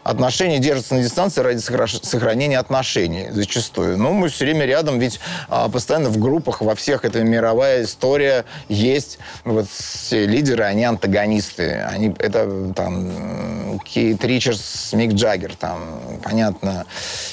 Отношения 0.09 0.59
держатся 0.59 0.95
на 0.95 1.03
дистанции 1.03 1.43
ради 1.43 1.59
сохра- 1.59 2.03
сохранения 2.03 2.59
отношений 2.59 3.27
зачастую. 3.31 3.99
Но 3.99 4.15
мы 4.15 4.31
все 4.31 4.47
время 4.47 4.65
рядом, 4.65 4.99
ведь 4.99 5.21
а, 5.51 5.69
постоянно 5.69 6.09
в 6.09 6.17
группах, 6.17 6.63
во 6.63 6.75
всех 6.75 7.05
эта 7.05 7.23
мировая 7.23 7.85
история 7.85 8.47
есть. 8.71 9.19
Вот 9.45 9.69
все 9.69 10.25
лидеры, 10.25 10.65
они 10.65 10.85
антагонисты. 10.85 11.83
Они, 11.91 12.15
это 12.21 12.73
там 12.75 13.79
Кейт 13.81 14.25
Ричардс, 14.25 14.95
Мик 14.95 15.13
Джаггер, 15.13 15.55
там, 15.57 16.01
понятно. 16.23 16.87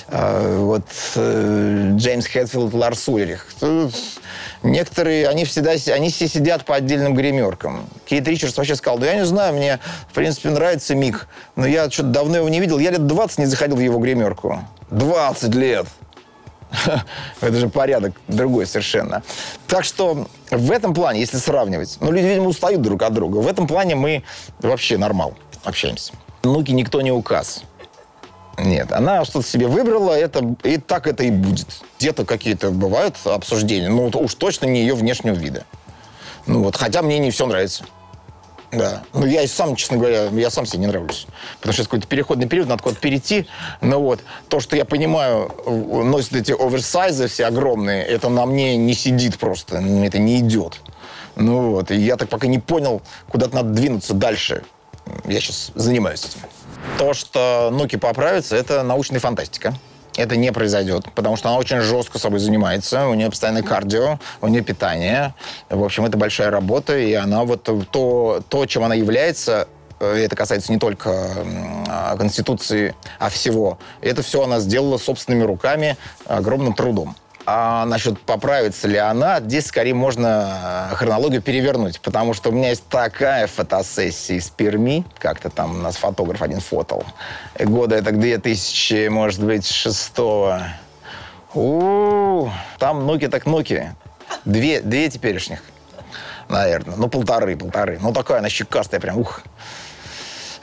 А, 0.10 0.60
вот 0.60 0.84
э, 1.16 1.94
Джеймс 1.96 2.28
Хэтфилд, 2.28 2.74
Ларс 2.74 3.08
Ульрих. 3.08 3.48
Некоторые, 4.65 5.30
они 5.30 5.45
всегда, 5.45 5.73
они 5.93 6.10
все 6.10 6.28
сидят 6.28 6.65
по 6.65 6.75
отдельным 6.75 7.13
гримеркам. 7.13 7.88
Кейт 8.06 8.28
Ричардс 8.28 8.58
вообще 8.58 8.75
сказал, 8.75 8.97
да 8.97 9.06
я 9.06 9.13
не 9.13 9.25
знаю, 9.25 9.54
мне, 9.54 9.80
в 10.10 10.13
принципе, 10.13 10.49
нравится 10.49 10.95
Мик, 10.95 11.28
но 11.56 11.67
я 11.67 11.89
что-то 11.91 12.10
давно 12.10 12.38
его 12.38 12.49
не 12.49 12.60
видел. 12.60 12.80
Я 12.80 12.89
лет 12.89 13.06
20 13.06 13.38
не 13.38 13.45
заходил 13.45 13.75
в 13.75 13.80
его 13.80 13.99
гримерку. 13.99 14.60
20 14.89 15.54
лет! 15.54 15.86
Это 17.41 17.56
же 17.56 17.69
порядок 17.69 18.19
другой 18.28 18.65
совершенно. 18.65 19.21
Так 19.67 19.86
что 19.86 20.28
в 20.49 20.71
этом 20.71 20.95
плане, 20.95 21.19
если 21.19 21.38
сравнивать, 21.38 21.97
ну, 21.99 22.12
люди, 22.12 22.25
видимо, 22.25 22.47
устают 22.47 22.82
друг 22.82 23.04
от 23.04 23.13
друга. 23.13 23.38
В 23.38 23.47
этом 23.47 23.67
плане 23.67 23.93
мы 23.93 24.23
вообще 24.60 24.97
нормал 24.97 25.36
общаемся. 25.63 26.13
Нуки 26.43 26.71
никто 26.71 27.01
не 27.01 27.12
указ. 27.12 27.63
Нет, 28.58 28.91
она 28.91 29.26
что-то 29.26 29.48
себе 29.48 29.68
выбрала, 29.68 30.13
это, 30.13 30.56
и 30.63 30.78
так 30.78 31.08
это 31.08 31.24
и 31.24 31.32
будет. 31.32 31.68
Где-то 32.00 32.26
какие-то 32.26 32.72
бывают 32.72 33.15
обсуждения, 33.26 33.89
но 33.89 34.08
уж 34.08 34.36
точно 34.36 34.65
не 34.65 34.82
ее 34.82 34.96
внешнего 34.96 35.36
вида. 35.36 35.65
Ну 36.48 36.63
вот, 36.63 36.76
хотя 36.76 37.02
мне 37.02 37.20
не 37.20 37.32
все 37.32 37.48
нравится. 37.48 37.84
Да. 38.72 39.04
Ну, 39.13 39.26
я 39.26 39.41
и 39.41 39.48
сам, 39.48 39.76
честно 39.76 39.98
говоря, 39.98 40.26
я 40.30 40.50
сам 40.50 40.65
себе 40.65 40.80
не 40.80 40.88
нравлюсь. 40.88 41.28
Потому 41.60 41.74
что 41.74 41.84
какой-то 41.84 42.08
переходный 42.08 42.48
период, 42.48 42.68
надо 42.68 42.84
куда-то 42.84 43.02
перейти. 43.02 43.48
Но 43.82 44.02
вот, 44.02 44.22
то, 44.50 44.60
что 44.60 44.76
я 44.76 44.86
понимаю, 44.86 45.52
э, 45.65 45.72
носят 45.72 46.34
эти 46.34 46.52
оверсайзы 46.52 47.28
все 47.28 47.46
огромные, 47.46 48.04
это 48.04 48.30
на 48.30 48.46
мне 48.46 48.76
не 48.76 48.94
сидит 48.94 49.38
просто, 49.38 49.78
это 49.78 50.20
не 50.20 50.39
идет. 50.39 50.82
Ну 51.36 51.72
вот, 51.72 51.91
и 51.91 51.96
я 51.96 52.18
так 52.18 52.30
пока 52.30 52.48
не 52.48 52.60
понял, 52.60 53.02
куда-то 53.30 53.56
надо 53.56 53.70
двинуться 53.70 54.13
дальше. 54.13 54.63
Я 55.26 55.39
сейчас 55.39 55.72
занимаюсь 55.76 56.26
этим. 56.26 56.41
То, 56.98 57.13
что 57.13 57.69
Нуки 57.71 57.98
поправится, 57.98 58.56
это 58.56 58.84
научная 58.84 59.19
фантастика. 59.19 59.74
Это 60.17 60.38
не 60.38 60.52
произойдет, 60.54 61.12
потому 61.13 61.36
что 61.36 61.50
она 61.50 61.58
очень 61.58 61.82
жестко 61.82 62.19
собой 62.19 62.39
занимается. 62.39 63.08
У 63.08 63.13
нее 63.13 63.30
постоянно 63.30 63.63
кардио, 63.63 64.19
у 64.41 64.48
нее 64.48 64.62
питание. 64.62 65.34
В 65.69 65.84
общем, 65.84 66.06
это 66.06 66.17
большая 66.17 66.52
работа, 66.52 66.98
и 66.98 67.13
она 67.13 67.43
вот 67.43 67.63
то, 67.91 68.41
то 68.48 68.65
чем 68.65 68.84
она 68.84 68.95
является, 68.95 69.67
э, 70.00 70.24
это 70.24 70.38
касается 70.38 70.71
не 70.71 70.80
только 70.80 71.28
а, 71.89 72.15
Конституции, 72.15 72.95
а 73.19 73.30
всего. 73.30 73.78
Это 74.02 74.21
все 74.21 74.43
она 74.43 74.60
сделала 74.60 74.98
собственными 74.98 75.43
руками, 75.43 75.98
огромным 76.26 76.74
трудом. 76.74 77.15
А 77.48 77.86
насчет 77.86 78.20
поправится 78.22 78.88
ли 78.88 78.98
она, 78.98 79.40
здесь 79.40 79.68
скорее 79.68 79.94
можно 79.94 80.90
э, 80.92 80.96
хронологию 80.96 81.44
перевернуть, 81.44 82.02
потому 82.02 82.34
что 82.34 82.50
у 82.50 82.52
меня 82.52 82.70
есть 82.70 82.88
такая 82.88 83.46
фотосессия 83.46 84.38
из 84.38 84.50
Перми, 84.50 85.06
как-то 85.20 85.52
там 85.52 85.72
у 85.76 85.82
нас 85.82 85.96
фотограф 85.96 86.42
один 86.42 86.60
фотал. 86.60 87.04
Года 87.60 87.98
это 87.98 88.12
2000, 88.12 89.10
может 89.10 89.44
быть, 89.44 89.68
шестого. 89.68 90.64
У, 91.54 92.50
там 92.80 93.08
Nokia 93.08 93.30
так 93.30 93.46
Nokia. 93.46 93.92
Две, 94.44 94.82
две 94.82 95.08
теперешних, 95.10 95.62
наверное. 96.50 96.96
Ну, 96.96 97.08
полторы, 97.10 97.56
полторы. 97.56 98.00
Ну, 98.02 98.12
такая 98.12 98.40
она 98.40 98.50
щекастая 98.50 99.00
прям, 99.00 99.20
ух. 99.20 99.44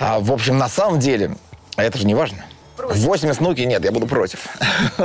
А, 0.00 0.18
в 0.18 0.32
общем, 0.32 0.58
на 0.58 0.68
самом 0.68 0.98
деле, 0.98 1.36
это 1.76 1.96
же 1.96 2.06
не 2.06 2.16
важно. 2.16 2.44
80 2.82 3.40
нуки 3.40 3.62
нет, 3.62 3.84
я 3.84 3.92
буду 3.92 4.06
против. 4.06 4.46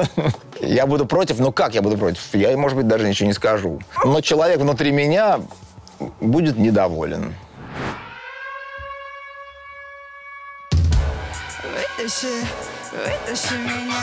Я 0.60 0.88
буду 0.88 1.06
против, 1.06 1.40
но 1.40 1.52
как 1.52 1.76
я 1.76 1.82
буду 1.84 1.98
против? 1.98 2.20
Я, 2.34 2.58
может 2.58 2.76
быть, 2.78 2.88
даже 2.88 3.08
ничего 3.08 3.28
не 3.28 3.34
скажу. 3.34 3.80
Но 4.04 4.22
человек 4.22 4.60
внутри 4.60 4.92
меня 4.92 5.40
будет 6.20 6.58
недоволен. 6.58 7.36
Вытащи, 11.64 12.46
вытащи 12.92 13.54
меня 13.54 14.02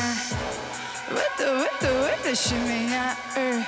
Выта, 1.11 1.55
выта, 1.55 1.93
вытащи 1.93 2.55
меня 2.55 3.15
э. 3.37 3.61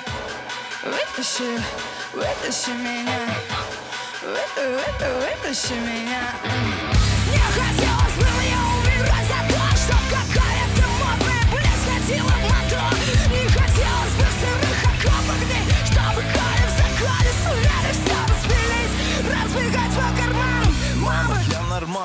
Вытащи, 0.83 1.61
вытащи 2.13 2.69
меня 2.69 3.19
Выта, 4.21 4.69
выта, 4.69 5.13
вытащи 5.19 5.73
меня 5.73 6.33
э. 6.43 7.31
Не 7.31 7.37
хотелось 7.37 7.96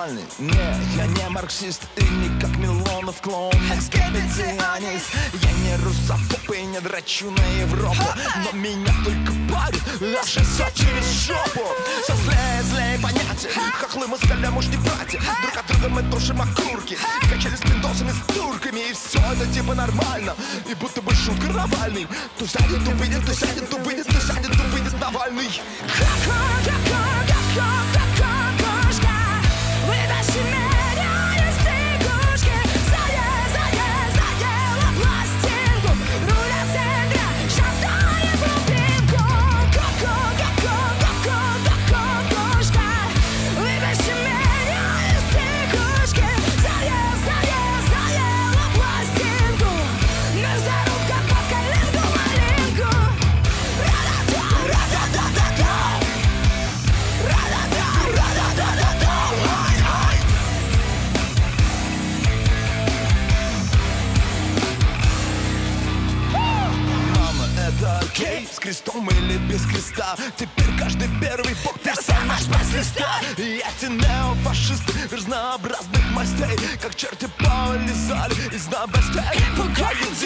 нормальный, 0.02 0.24
не, 0.38 0.96
я 0.96 1.06
не 1.06 1.28
марксист 1.28 1.82
И 1.96 2.02
не 2.02 2.40
как 2.40 2.50
Милонов 2.56 3.20
клоун, 3.20 3.52
экскибиционист 3.74 5.14
Я 5.34 5.52
не 5.52 5.76
русофоб 5.84 6.50
и 6.54 6.62
не 6.62 6.80
драчу 6.80 7.30
на 7.30 7.44
Европу. 7.60 8.02
Но 8.44 8.52
меня 8.58 8.92
только 9.04 9.32
парит, 9.52 9.82
все 10.24 10.66
через 10.74 11.26
жопу 11.26 11.68
Все 12.02 12.16
злее, 12.16 12.62
злее 12.62 12.98
понятия. 12.98 13.50
Хохлы 13.80 14.06
мы 14.06 14.16
с 14.16 14.22
уж 14.22 14.28
не 14.66 14.76
братья. 14.78 15.20
Друг 15.42 15.56
от 15.56 15.66
друга 15.66 15.88
мы 15.88 16.02
тушим 16.10 16.40
окурки. 16.40 16.96
Качали 17.30 17.56
с 17.56 17.60
пиндосами, 17.60 18.10
с 18.10 18.20
турками. 18.34 18.80
И 18.90 18.92
все 18.92 19.18
это 19.18 19.46
типа 19.52 19.74
нормально. 19.74 20.34
И 20.68 20.74
будто 20.74 21.02
бы 21.02 21.14
шутка 21.14 21.48
Навальный 21.48 22.06
То 22.38 22.46
сядет, 22.46 22.84
то 22.84 22.90
выйдет, 22.92 23.24
то 23.24 23.34
сядет, 23.34 23.68
то 23.68 23.76
выйдет, 23.78 24.06
то 24.06 24.20
сядет, 24.20 24.50
то 24.50 24.62
выйдет 24.64 25.00
Навальный 25.00 25.60
Ка-ка-ка-ка-ка-ка-кошка, 25.98 28.31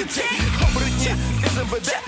Оборотни 0.06 1.16
из 1.44 1.56
МВД, 1.56 2.05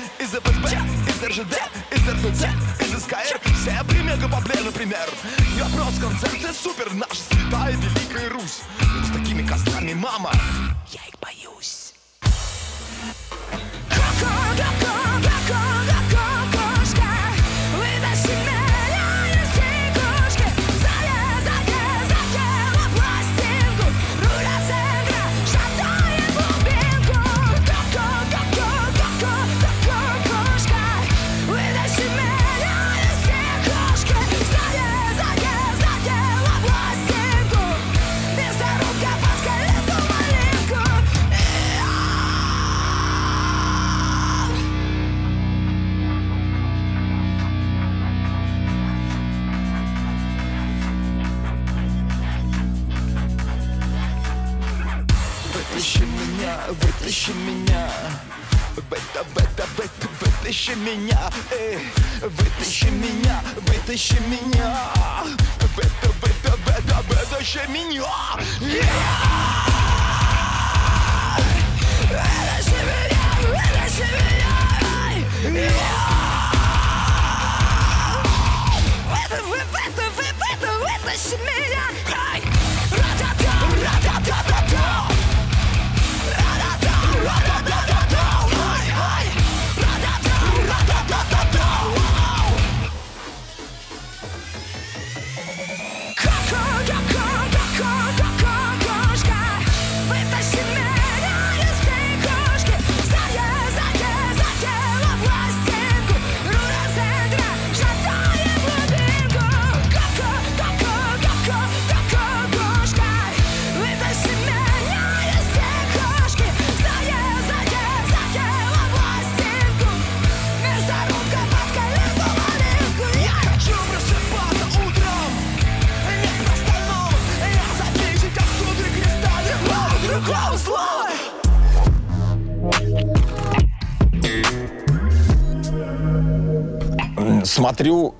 Смотрю 137.79 138.15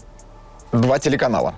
два 0.71 1.01
телеканала 1.01 1.55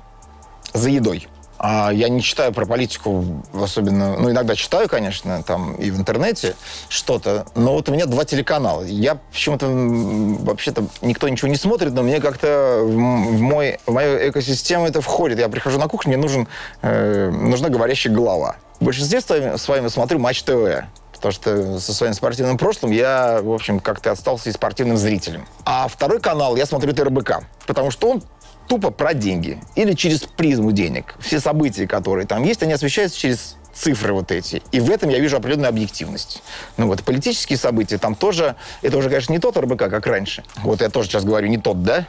за 0.73 0.89
едой. 0.89 1.29
А 1.63 1.93
я 1.93 2.09
не 2.09 2.23
читаю 2.23 2.55
про 2.55 2.65
политику 2.65 3.23
особенно, 3.53 4.17
ну, 4.17 4.31
иногда 4.31 4.57
читаю, 4.57 4.89
конечно, 4.89 5.43
там 5.43 5.75
и 5.75 5.91
в 5.91 5.99
интернете 5.99 6.57
что-то, 6.89 7.45
но 7.55 7.75
вот 7.75 7.87
у 7.91 7.93
меня 7.93 8.07
два 8.07 8.25
телеканала. 8.25 8.83
Я 8.83 9.17
почему-то, 9.17 9.67
вообще-то, 9.69 10.87
никто 11.03 11.29
ничего 11.29 11.49
не 11.49 11.57
смотрит, 11.57 11.93
но 11.93 12.03
мне 12.03 12.19
как-то 12.19 12.81
в, 12.83 12.97
мой, 12.97 13.79
в 13.85 13.93
мою 13.93 14.31
экосистему 14.31 14.87
это 14.87 15.03
входит. 15.03 15.39
Я 15.39 15.51
прихожу 15.51 15.79
на 15.79 15.87
кухню, 15.87 16.13
мне 16.13 16.17
нужен, 16.17 16.49
э, 16.81 17.29
нужна 17.29 17.69
говорящая 17.69 18.15
голова. 18.15 18.57
В 18.81 18.87
большинстве 18.87 19.21
своем, 19.21 19.59
своем 19.59 19.91
смотрю 19.91 20.19
Матч 20.19 20.43
ТВ. 20.43 20.85
Потому 21.13 21.33
что 21.33 21.79
со 21.79 21.93
своим 21.93 22.15
спортивным 22.15 22.57
прошлым 22.57 22.93
я, 22.93 23.41
в 23.43 23.53
общем, 23.53 23.81
как-то 23.81 24.13
остался 24.13 24.49
и 24.49 24.53
спортивным 24.53 24.97
зрителем. 24.97 25.47
А 25.67 25.87
второй 25.89 26.19
канал 26.21 26.57
я 26.57 26.65
смотрю 26.65 26.95
ТРБК. 26.95 27.43
Потому 27.67 27.91
что 27.91 28.09
он 28.09 28.23
тупо 28.71 28.93
про 28.93 29.15
деньги. 29.15 29.59
Или 29.75 29.95
через 29.95 30.21
призму 30.21 30.71
денег. 30.71 31.17
Все 31.19 31.41
события, 31.41 31.89
которые 31.89 32.25
там 32.25 32.45
есть, 32.45 32.63
они 32.63 32.73
освещаются 32.73 33.19
через 33.19 33.57
цифры 33.75 34.13
вот 34.13 34.31
эти. 34.31 34.63
И 34.71 34.79
в 34.79 34.89
этом 34.91 35.11
я 35.11 35.19
вижу 35.19 35.37
определенную 35.37 35.71
объективность. 35.71 36.41
Ну 36.77 36.87
вот, 36.87 37.03
политические 37.03 37.59
события 37.59 37.99
там 37.99 38.15
тоже, 38.15 38.55
это 38.81 38.97
уже, 38.97 39.09
конечно, 39.09 39.33
не 39.33 39.41
тот 39.41 39.57
РБК, 39.57 39.91
как 39.91 40.07
раньше. 40.07 40.45
Вот 40.63 40.83
я 40.83 40.89
тоже 40.89 41.09
сейчас 41.09 41.25
говорю, 41.25 41.49
не 41.49 41.59
тот, 41.59 41.83
да? 41.83 42.07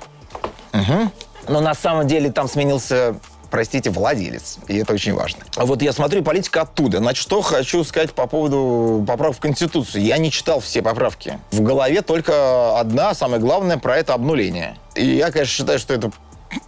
Угу. 0.73 1.11
Но 1.47 1.61
на 1.61 1.73
самом 1.73 2.07
деле 2.07 2.31
там 2.31 2.47
сменился 2.47 3.15
простите, 3.49 3.89
владелец. 3.89 4.59
И 4.67 4.77
это 4.77 4.93
очень 4.93 5.13
важно. 5.13 5.43
А 5.55 5.65
вот 5.65 5.81
я 5.81 5.91
смотрю 5.93 6.23
политика 6.23 6.61
оттуда. 6.61 6.99
Значит, 6.99 7.23
что 7.23 7.41
хочу 7.41 7.83
сказать 7.83 8.13
по 8.13 8.27
поводу 8.27 9.03
поправок 9.05 9.35
в 9.35 9.39
Конституцию. 9.39 10.03
Я 10.03 10.19
не 10.19 10.31
читал 10.31 10.61
все 10.61 10.81
поправки. 10.81 11.39
В 11.51 11.61
голове 11.61 12.01
только 12.01 12.79
одна, 12.79 13.13
самое 13.13 13.41
главное, 13.41 13.77
про 13.77 13.97
это 13.97 14.13
обнуление. 14.13 14.77
И 14.95 15.05
я, 15.05 15.31
конечно, 15.31 15.53
считаю, 15.53 15.79
что 15.79 15.93
это 15.93 16.11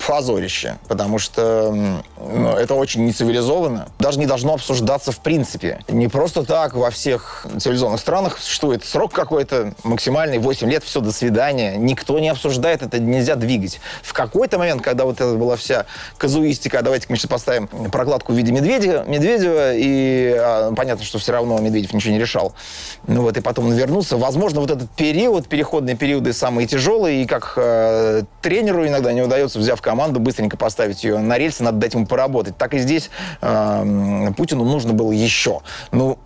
позорище, 0.05 0.77
потому 0.87 1.19
что 1.19 1.71
ну, 2.17 2.49
это 2.49 2.75
очень 2.75 3.05
нецивилизованно. 3.05 3.87
Даже 3.99 4.19
не 4.19 4.25
должно 4.25 4.53
обсуждаться 4.53 5.11
в 5.11 5.19
принципе. 5.19 5.79
Не 5.87 6.07
просто 6.07 6.43
так 6.43 6.73
во 6.73 6.89
всех 6.89 7.45
цивилизованных 7.57 7.99
странах 7.99 8.37
существует 8.39 8.83
срок 8.85 9.13
какой-то 9.13 9.73
максимальный, 9.83 10.37
8 10.37 10.69
лет, 10.69 10.83
все, 10.83 11.01
до 11.01 11.11
свидания. 11.11 11.75
Никто 11.77 12.19
не 12.19 12.29
обсуждает, 12.29 12.81
это 12.81 12.99
нельзя 12.99 13.35
двигать. 13.35 13.79
В 14.01 14.13
какой-то 14.13 14.57
момент, 14.57 14.81
когда 14.81 15.05
вот 15.05 15.15
это 15.15 15.35
была 15.35 15.55
вся 15.55 15.85
казуистика, 16.17 16.81
давайте 16.81 17.07
мы 17.09 17.17
сейчас 17.17 17.29
поставим 17.29 17.67
прокладку 17.67 18.33
в 18.33 18.35
виде 18.35 18.51
медведя, 18.51 19.03
Медведева, 19.07 19.73
и 19.73 20.35
а, 20.37 20.73
понятно, 20.75 21.03
что 21.05 21.19
все 21.19 21.31
равно 21.33 21.59
Медведев 21.59 21.93
ничего 21.93 22.13
не 22.13 22.19
решал. 22.19 22.53
Ну 23.07 23.21
вот, 23.21 23.37
и 23.37 23.41
потом 23.41 23.65
он 23.67 23.73
вернулся. 23.73 24.17
Возможно, 24.17 24.61
вот 24.61 24.71
этот 24.71 24.89
период, 24.91 25.47
переходные 25.47 25.95
периоды 25.95 26.33
самые 26.33 26.67
тяжелые, 26.67 27.23
и 27.23 27.25
как 27.25 27.53
э, 27.57 28.23
тренеру 28.41 28.87
иногда 28.87 29.13
не 29.13 29.21
удается, 29.21 29.59
взяв 29.73 29.81
команду, 29.81 30.19
быстренько 30.19 30.57
поставить 30.57 31.03
ее 31.03 31.19
на 31.19 31.38
рельсы, 31.38 31.63
надо 31.63 31.77
дать 31.77 31.93
ему 31.93 32.05
поработать. 32.05 32.57
Так 32.57 32.73
и 32.73 32.79
здесь 32.79 33.09
э, 33.41 34.31
Путину 34.38 34.63
нужно 34.63 34.93
было 34.93 35.12
еще. 35.12 35.62
Ну, 35.91 36.19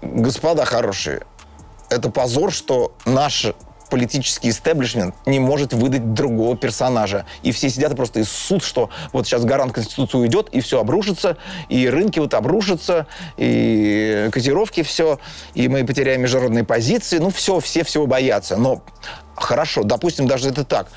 господа 0.00 0.64
хорошие, 0.64 1.22
это 1.90 2.10
позор, 2.10 2.52
что 2.52 2.92
наш 3.04 3.52
политический 3.90 4.48
истеблишмент 4.48 5.14
не 5.26 5.38
может 5.38 5.74
выдать 5.74 6.14
другого 6.14 6.56
персонажа. 6.56 7.26
И 7.42 7.52
все 7.52 7.68
сидят 7.68 7.92
и 7.92 7.96
просто 7.96 8.20
из 8.20 8.30
суд, 8.30 8.64
что 8.64 8.88
вот 9.12 9.26
сейчас 9.26 9.44
гарант 9.44 9.74
Конституции 9.74 10.16
уйдет, 10.16 10.48
и 10.50 10.62
все 10.62 10.80
обрушится, 10.80 11.36
и 11.68 11.90
рынки 11.90 12.18
вот 12.18 12.32
обрушатся, 12.32 13.06
и 13.36 14.30
котировки 14.32 14.82
все, 14.82 15.18
и 15.52 15.68
мы 15.68 15.84
потеряем 15.84 16.22
международные 16.22 16.64
позиции. 16.64 17.18
Ну, 17.18 17.28
все, 17.28 17.60
все 17.60 17.84
всего 17.84 18.06
боятся. 18.06 18.56
Но 18.56 18.82
хорошо, 19.34 19.82
допустим, 19.82 20.26
даже 20.26 20.48
это 20.48 20.64
так 20.64 20.88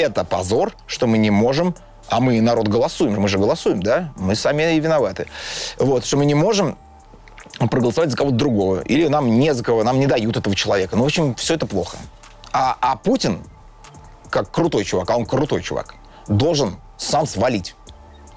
это 0.00 0.24
позор, 0.24 0.72
что 0.86 1.06
мы 1.06 1.18
не 1.18 1.30
можем 1.30 1.74
а 2.10 2.18
мы, 2.18 2.40
народ, 2.40 2.66
голосуем. 2.66 3.20
Мы 3.20 3.28
же 3.28 3.38
голосуем, 3.38 3.80
да? 3.80 4.12
Мы 4.16 4.34
сами 4.34 4.74
и 4.74 4.80
виноваты. 4.80 5.28
Вот, 5.78 6.04
что 6.04 6.16
мы 6.16 6.24
не 6.24 6.34
можем 6.34 6.76
проголосовать 7.70 8.10
за 8.10 8.16
кого-то 8.16 8.36
другого. 8.36 8.80
Или 8.80 9.06
нам 9.06 9.38
не 9.38 9.54
за 9.54 9.62
кого, 9.62 9.84
нам 9.84 10.00
не 10.00 10.06
дают 10.06 10.36
этого 10.36 10.56
человека. 10.56 10.96
Ну, 10.96 11.04
в 11.04 11.06
общем, 11.06 11.36
все 11.36 11.54
это 11.54 11.66
плохо. 11.66 11.98
А, 12.52 12.76
а 12.80 12.96
Путин, 12.96 13.38
как 14.28 14.50
крутой 14.50 14.84
чувак, 14.84 15.08
а 15.10 15.16
он 15.16 15.24
крутой 15.24 15.62
чувак, 15.62 15.94
должен 16.26 16.76
сам 16.98 17.26
свалить. 17.26 17.76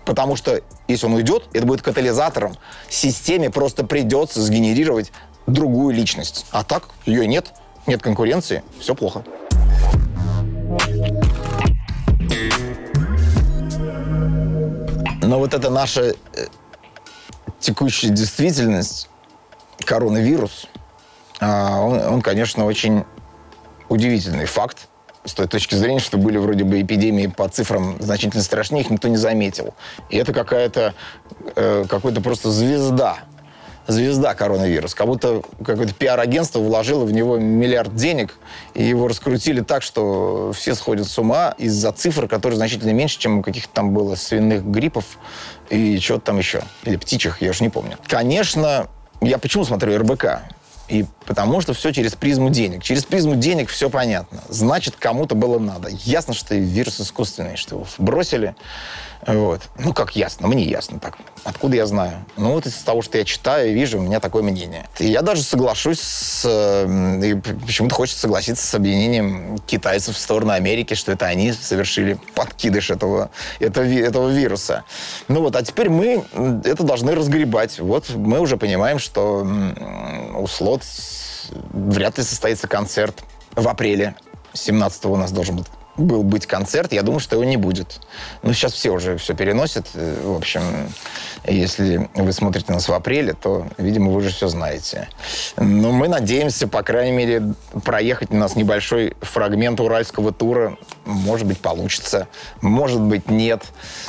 Потому 0.06 0.36
что 0.36 0.62
если 0.88 1.08
он 1.08 1.14
уйдет, 1.14 1.46
это 1.54 1.66
будет 1.66 1.82
катализатором. 1.82 2.56
Системе 2.90 3.50
просто 3.50 3.86
придется 3.86 4.42
сгенерировать 4.42 5.12
другую 5.48 5.96
личность. 5.96 6.46
А 6.52 6.64
так 6.64 6.90
ее 7.06 7.26
нет, 7.26 7.54
нет 7.88 8.04
конкуренции, 8.04 8.64
все 8.80 8.94
плохо. 8.94 9.24
Но 15.22 15.40
вот 15.40 15.54
это 15.54 15.70
наша 15.70 16.02
э, 16.02 16.14
текущая 17.60 18.10
действительность, 18.10 19.10
коронавирус, 19.86 20.68
а, 21.40 21.82
он, 21.82 22.00
он, 22.00 22.22
конечно, 22.22 22.66
очень 22.66 23.06
удивительный 23.90 24.46
факт 24.46 24.88
с 25.26 25.34
той 25.34 25.48
точки 25.48 25.76
зрения, 25.76 26.00
что 26.00 26.18
были 26.18 26.38
вроде 26.38 26.64
бы 26.64 26.82
эпидемии 26.82 27.28
по 27.28 27.48
цифрам 27.48 27.96
значительно 28.00 28.44
страшнее, 28.44 28.84
их 28.84 28.90
никто 28.90 29.08
не 29.08 29.18
заметил. 29.18 29.74
И 30.10 30.18
это 30.18 30.34
какая-то, 30.34 30.94
э, 31.56 31.86
какой-то 31.90 32.22
просто 32.22 32.52
звезда 32.52 33.20
звезда 33.88 34.34
коронавирус. 34.34 34.94
Как 34.96 35.08
будто 35.08 35.42
какое-то 35.64 35.94
пиар-агентство 35.94 36.60
вложило 36.60 37.06
в 37.06 37.12
него 37.12 37.38
миллиард 37.38 37.96
денег, 37.96 38.36
и 38.74 38.84
его 38.84 39.08
раскрутили 39.08 39.62
так, 39.62 39.84
что 39.84 40.52
все 40.54 40.76
сходят 40.76 41.08
с 41.08 41.18
ума 41.18 41.54
из-за 41.58 41.92
цифр, 41.92 42.28
которые 42.28 42.58
значительно 42.58 42.92
меньше, 42.92 43.20
чем 43.20 43.40
у 43.40 43.42
каких-то 43.42 43.74
там 43.74 43.94
было 43.94 44.16
свиных 44.16 44.64
гриппов 44.64 45.18
и 45.70 46.00
чего-то 46.00 46.26
там 46.26 46.38
еще. 46.38 46.64
Или 46.84 46.98
птичьих, 46.98 47.42
я 47.42 47.50
уже 47.50 47.64
не 47.64 47.70
помню. 47.70 47.98
Конечно, 48.08 48.88
я 49.22 49.38
почему 49.38 49.66
смотрю 49.66 49.98
РБК? 49.98 50.42
И 50.90 51.06
потому 51.26 51.62
что 51.62 51.74
все 51.74 51.92
через 51.92 52.14
призму 52.14 52.50
денег. 52.50 52.84
Через 52.84 53.06
призму 53.06 53.36
денег 53.36 53.70
все 53.70 53.90
понятно. 53.90 54.42
Значит, 54.50 54.96
кому-то 54.98 55.34
было 55.34 55.58
надо. 55.58 55.90
Ясно, 56.04 56.34
что 56.34 56.56
вирус 56.56 57.00
искусственный, 57.00 57.56
что 57.56 57.76
его 57.76 57.88
бросили. 57.98 58.54
Вот. 59.28 59.62
Ну, 59.80 59.94
как 59.94 60.16
ясно? 60.16 60.48
Мне 60.48 60.64
ясно 60.64 61.00
так. 61.00 61.18
Откуда 61.44 61.76
я 61.76 61.86
знаю? 61.86 62.26
Ну, 62.38 62.54
вот 62.54 62.66
из 62.66 62.76
того, 62.78 63.02
что 63.02 63.18
я 63.18 63.26
читаю 63.26 63.72
и 63.72 63.74
вижу, 63.74 64.00
у 64.00 64.02
меня 64.02 64.20
такое 64.20 64.44
мнение. 64.44 64.88
И 65.00 65.08
я 65.08 65.22
даже 65.22 65.44
соглашусь 65.44 66.00
с... 66.00 66.46
И 67.24 67.36
почему-то 67.66 67.96
хочется 67.96 68.22
согласиться 68.22 68.66
с 68.66 68.74
объединением 68.74 69.58
китайцев 69.60 70.16
в 70.16 70.20
сторону 70.20 70.52
Америки, 70.52 70.94
что 70.94 71.12
это 71.12 71.26
они 71.26 71.54
совершили 71.54 72.18
подкидыш 72.36 72.92
этого, 72.92 73.30
этого, 73.60 73.86
этого 73.86 74.30
вируса. 74.30 74.84
Ну 75.28 75.42
вот, 75.42 75.56
а 75.56 75.64
теперь 75.64 75.90
мы 75.90 76.24
это 76.64 76.84
должны 76.84 77.16
разгребать. 77.16 77.80
Вот 77.80 78.10
мы 78.10 78.40
уже 78.40 78.58
понимаем, 78.58 79.00
что 79.00 79.48
у 80.36 80.48
Слот 80.48 80.84
вряд 81.72 82.18
ли 82.18 82.24
состоится 82.24 82.68
концерт 82.68 83.24
в 83.56 83.68
апреле. 83.68 84.16
17 84.54 85.06
у 85.06 85.16
нас 85.16 85.32
должен 85.32 85.58
быть 85.58 85.68
был 85.98 86.24
быть 86.24 86.48
концерт, 86.48 86.92
я 86.94 87.04
думаю, 87.04 87.20
что 87.20 87.36
его 87.36 87.44
не 87.44 87.58
будет. 87.58 88.00
Ну, 88.42 88.54
сейчас 88.54 88.74
все 88.74 88.92
уже 88.92 89.18
все 89.18 89.34
переносят. 89.36 89.88
Э, 89.94 90.22
в 90.24 90.36
общем, 90.36 90.62
если 91.46 92.10
вы 92.16 92.32
смотрите 92.34 92.72
нас 92.74 92.88
в 92.88 92.94
апреле, 92.94 93.34
то, 93.34 93.68
видимо, 93.78 94.12
вы 94.12 94.18
уже 94.18 94.30
все 94.30 94.48
знаете. 94.48 95.08
Но 95.58 95.92
мы 95.92 96.08
надеемся, 96.08 96.68
по 96.68 96.82
крайней 96.82 97.16
мере, 97.16 97.54
проехать 97.84 98.32
у 98.32 98.36
нас 98.36 98.56
небольшой 98.56 99.16
фрагмент 99.22 99.80
уральского 99.80 100.32
тура. 100.32 100.78
Может 101.06 101.48
быть, 101.48 101.60
получится. 101.60 102.28
Может 102.62 103.02
быть, 103.02 103.30
нет. 103.30 103.64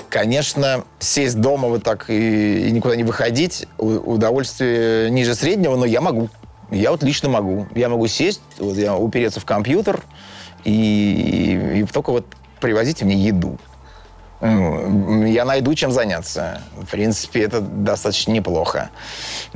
Конечно, 0.08 0.84
сесть 0.98 1.40
дома 1.40 1.68
вот 1.68 1.82
так 1.82 2.08
и, 2.08 2.68
и 2.68 2.70
никуда 2.70 2.96
не 2.96 3.04
выходить, 3.04 3.66
удовольствие 3.78 5.10
ниже 5.10 5.34
среднего, 5.34 5.76
но 5.76 5.84
я 5.84 6.00
могу. 6.00 6.28
Я 6.70 6.90
вот 6.90 7.02
лично 7.02 7.28
могу. 7.28 7.66
Я 7.74 7.88
могу 7.88 8.06
сесть, 8.06 8.40
вот 8.58 8.76
я 8.76 8.96
упереться 8.96 9.38
в 9.38 9.44
компьютер, 9.44 10.02
и, 10.64 11.80
и 11.80 11.84
только 11.84 12.10
вот 12.10 12.26
привозите 12.60 13.04
мне 13.04 13.16
еду. 13.16 13.58
Ну, 14.40 15.24
я 15.24 15.44
найду 15.44 15.74
чем 15.74 15.90
заняться. 15.90 16.60
В 16.76 16.86
принципе, 16.86 17.42
это 17.42 17.60
достаточно 17.60 18.32
неплохо. 18.32 18.90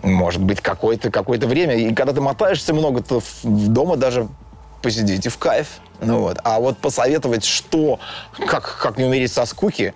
Может 0.03 0.43
быть, 0.43 0.61
какое-то 0.61 1.11
какое 1.11 1.39
время. 1.39 1.75
И 1.75 1.95
когда 1.95 2.13
ты 2.13 2.21
мотаешься 2.21 2.73
много, 2.73 3.03
то 3.03 3.21
в 3.43 3.69
дома 3.69 3.97
даже 3.97 4.29
посидите 4.81 5.29
в 5.29 5.37
кайф. 5.37 5.81
Ну 6.01 6.21
вот. 6.21 6.39
А 6.45 6.61
вот 6.61 6.79
посоветовать, 6.79 7.45
что, 7.45 8.01
как, 8.47 8.79
как 8.81 8.99
не 8.99 9.05
умереть 9.05 9.33
со 9.33 9.45
скуки. 9.45 9.95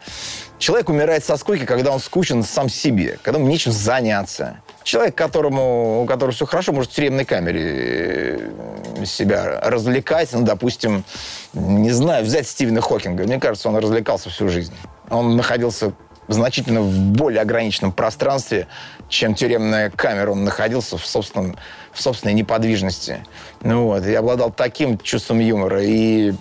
Человек 0.59 0.90
умирает 0.90 1.25
со 1.25 1.37
скуки, 1.37 1.64
когда 1.64 1.90
он 1.90 2.01
скучен 2.01 2.42
сам 2.42 2.68
себе, 2.68 3.18
когда 3.22 3.38
ему 3.38 3.48
нечем 3.48 3.72
заняться. 3.72 4.59
Человек, 4.85 5.14
которому, 5.14 6.03
у 6.03 6.07
которого 6.07 6.35
все 6.35 6.47
хорошо, 6.47 6.73
может 6.73 6.90
в 6.90 6.95
тюремной 6.95 7.25
камере 7.25 8.51
э, 8.99 9.05
себя 9.05 9.61
развлекать. 9.61 10.33
Ну, 10.33 10.42
допустим, 10.42 11.05
не 11.53 11.90
знаю, 11.90 12.25
взять 12.25 12.49
Стивена 12.49 12.81
Хокинга. 12.81 13.25
Мне 13.25 13.38
кажется, 13.38 13.68
он 13.68 13.77
развлекался 13.77 14.31
всю 14.31 14.49
жизнь. 14.49 14.75
Он 15.11 15.37
находился 15.37 15.92
значительно 16.29 16.81
в 16.81 16.99
более 16.99 17.40
ограниченном 17.40 17.92
пространстве, 17.92 18.66
чем 19.09 19.35
тюремная 19.35 19.90
камера. 19.90 20.33
Он 20.33 20.45
находился 20.45 20.99
в, 20.99 21.07
собственном, 21.07 21.57
в 21.92 22.01
собственной 22.01 22.35
неподвижности. 22.35 23.25
Ну 23.62 23.85
вот, 23.87 24.05
и 24.07 24.14
обладал 24.14 24.51
таким 24.51 24.99
чувством 24.99 25.38
юмора 25.40 25.83
и 25.83 26.33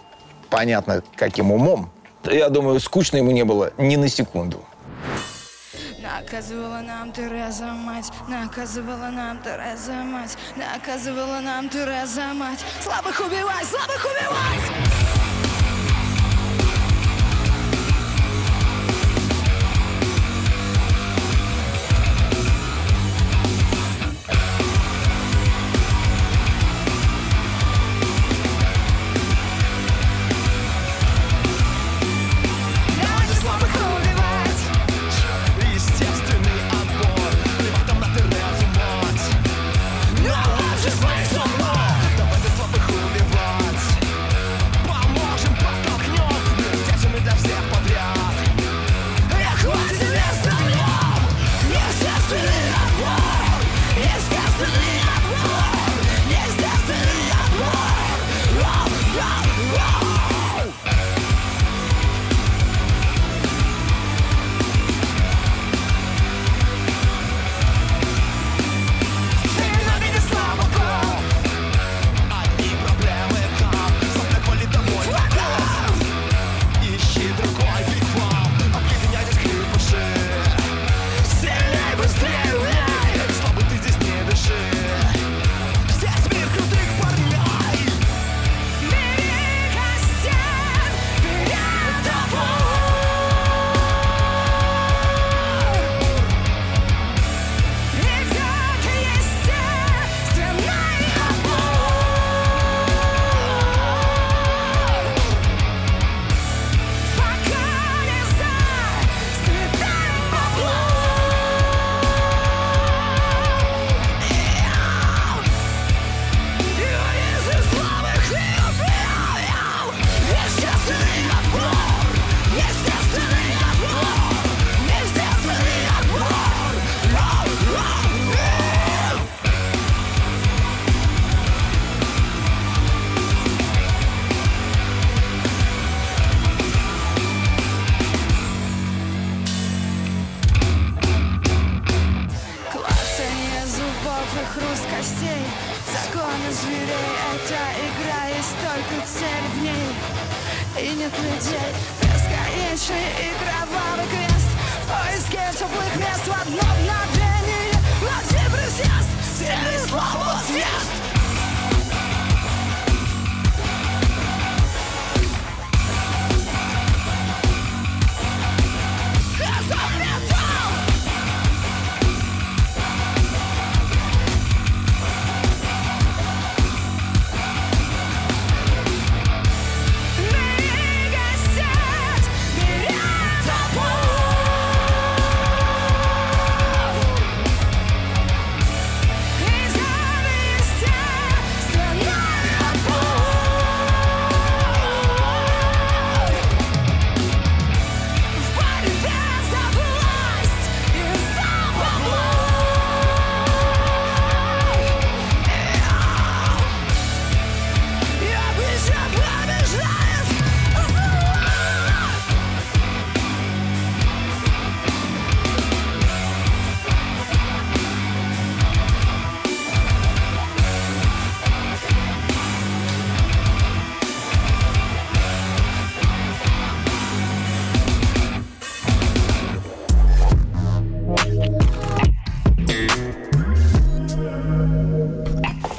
понятно, 0.49 1.03
каким 1.15 1.51
умом. 1.51 1.91
Я 2.23 2.49
думаю, 2.49 2.79
скучно 2.79 3.17
ему 3.17 3.31
не 3.31 3.43
было 3.43 3.71
ни 3.77 3.95
на 3.95 4.07
секунду. 4.07 4.63
Наказывала 6.01 6.81
нам 6.81 7.11
Тереза 7.11 7.67
мать, 7.67 8.11
наказывала 8.27 9.09
нам 9.09 9.37
Тереза 9.43 10.03
мать, 10.03 10.35
наказывала 10.55 11.39
нам 11.41 11.69
Тереза 11.69 12.33
мать. 12.33 12.65
Слабых 12.81 13.19
убивать, 13.19 13.67
слабых 13.67 14.05
убивать! 14.05 15.30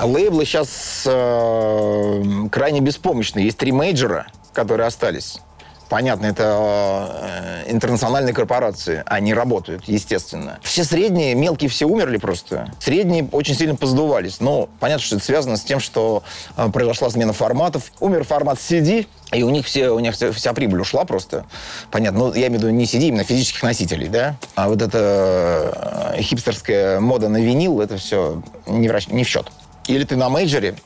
Лейблы 0.02 0.44
сейчас 0.44 1.04
э, 1.06 2.22
крайне 2.50 2.80
беспомощны. 2.80 3.38
Есть 3.38 3.58
три 3.58 3.72
мейджора, 3.72 4.26
которые 4.52 4.86
остались. 4.86 5.40
Понятно, 5.92 6.24
это 6.24 7.62
э, 7.66 7.70
интернациональные 7.70 8.32
корпорации. 8.32 9.02
Они 9.04 9.34
работают, 9.34 9.84
естественно. 9.86 10.58
Все 10.62 10.84
средние, 10.84 11.34
мелкие 11.34 11.68
все 11.68 11.84
умерли 11.84 12.16
просто. 12.16 12.72
Средние 12.80 13.28
очень 13.30 13.54
сильно 13.54 13.76
поздувались. 13.76 14.40
Но 14.40 14.70
понятно, 14.80 15.04
что 15.04 15.16
это 15.16 15.24
связано 15.26 15.58
с 15.58 15.62
тем, 15.62 15.80
что 15.80 16.22
э, 16.56 16.70
произошла 16.70 17.10
смена 17.10 17.34
форматов. 17.34 17.92
Умер 18.00 18.24
формат 18.24 18.56
CD, 18.56 19.06
и 19.32 19.42
у 19.42 19.50
них, 19.50 19.66
все, 19.66 19.90
у 19.90 19.98
них 19.98 20.14
вся, 20.14 20.32
вся 20.32 20.54
прибыль 20.54 20.80
ушла 20.80 21.04
просто. 21.04 21.44
Понятно. 21.90 22.20
Ну, 22.20 22.32
я 22.32 22.46
имею 22.46 22.60
в 22.60 22.64
виду 22.64 22.70
не 22.70 22.84
CD, 22.84 23.08
именно 23.08 23.24
физических 23.24 23.62
носителей, 23.62 24.08
да? 24.08 24.36
А 24.54 24.68
вот 24.68 24.80
эта 24.80 26.14
э, 26.16 26.22
хипстерская 26.22 27.00
мода 27.00 27.28
на 27.28 27.36
винил, 27.36 27.82
это 27.82 27.98
все 27.98 28.42
не 28.66 28.88
в, 28.88 29.12
не 29.12 29.24
в 29.24 29.28
счет. 29.28 29.52
Или 29.92 30.04
ты 30.04 30.16
на 30.16 30.30
мейджоре, 30.30 30.76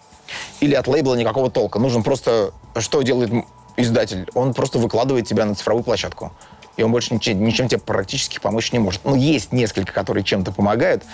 или 0.60 0.74
от 0.74 0.88
лейбла 0.88 1.14
никакого 1.14 1.50
толка. 1.50 1.78
Нужно 1.78 2.02
просто... 2.02 2.52
Что 2.76 3.02
делает 3.02 3.30
издатель? 3.76 4.28
Он 4.34 4.52
просто 4.52 4.78
выкладывает 4.78 5.28
тебя 5.28 5.44
на 5.44 5.54
цифровую 5.54 5.84
площадку. 5.84 6.32
И 6.76 6.82
он 6.82 6.90
больше 6.90 7.14
ничем, 7.14 7.42
ничем 7.42 7.68
тебе 7.68 7.80
практически 7.80 8.38
помочь 8.38 8.72
не 8.72 8.80
может. 8.80 9.02
Ну, 9.04 9.14
есть 9.14 9.52
несколько, 9.52 9.92
которые 9.92 10.24
чем-то 10.24 10.52
помогают, 10.52 11.04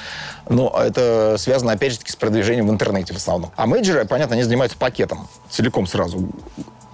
но 0.48 0.74
это 0.76 1.36
связано, 1.38 1.72
опять 1.72 1.92
же 1.92 1.98
таки, 1.98 2.10
с 2.10 2.16
продвижением 2.16 2.66
в 2.66 2.70
интернете 2.70 3.12
в 3.12 3.16
основном. 3.16 3.52
А 3.56 3.66
мейджоры, 3.66 4.04
понятно, 4.06 4.34
они 4.34 4.42
занимаются 4.42 4.76
пакетом 4.76 5.28
целиком 5.50 5.86
сразу. 5.86 6.30